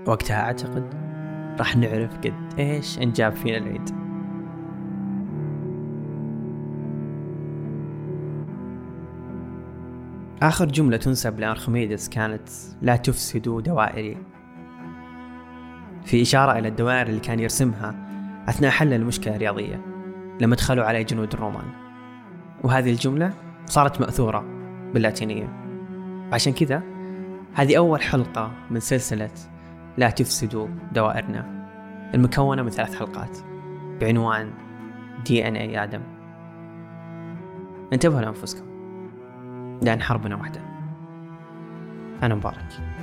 وقتها 0.06 0.40
أعتقد 0.40 1.15
راح 1.58 1.76
نعرف 1.76 2.18
قد 2.18 2.34
إيش 2.58 2.98
إنجاب 2.98 3.32
فينا 3.32 3.56
العيد. 3.56 3.90
آخر 10.42 10.64
جملة 10.64 10.96
تنسب 10.96 11.40
لأرخميدس 11.40 12.08
كانت 12.08 12.48
لا 12.82 12.96
تفسدوا 12.96 13.60
دوائري. 13.60 14.16
في 16.04 16.22
إشارة 16.22 16.58
إلى 16.58 16.68
الدوائر 16.68 17.06
اللي 17.06 17.20
كان 17.20 17.40
يرسمها 17.40 17.94
أثناء 18.48 18.70
حل 18.70 18.92
المشكلة 18.92 19.36
الرياضية 19.36 19.80
لما 20.40 20.56
دخلوا 20.56 20.84
عليه 20.84 21.02
جنود 21.02 21.32
الرومان. 21.32 21.66
وهذه 22.64 22.90
الجملة 22.90 23.32
صارت 23.66 24.00
مأثورة 24.00 24.44
باللاتينية. 24.94 25.48
عشان 26.32 26.52
كذا 26.52 26.82
هذه 27.54 27.78
أول 27.78 28.02
حلقة 28.02 28.52
من 28.70 28.80
سلسلة 28.80 29.30
لا 29.98 30.10
تفسدوا 30.10 30.68
دوائرنا. 30.92 31.68
المكونة 32.14 32.62
من 32.62 32.70
ثلاث 32.70 32.98
حلقات. 32.98 33.38
بعنوان 34.00 34.50
دي 35.26 35.48
إن 35.48 35.56
اي 35.56 35.82
آدم. 35.84 36.00
انتبهوا 37.92 38.20
لأنفسكم. 38.20 38.66
لأن 39.82 40.02
حربنا 40.02 40.36
واحدة 40.36 40.60
أنا 42.22 42.34
مبارك. 42.34 42.95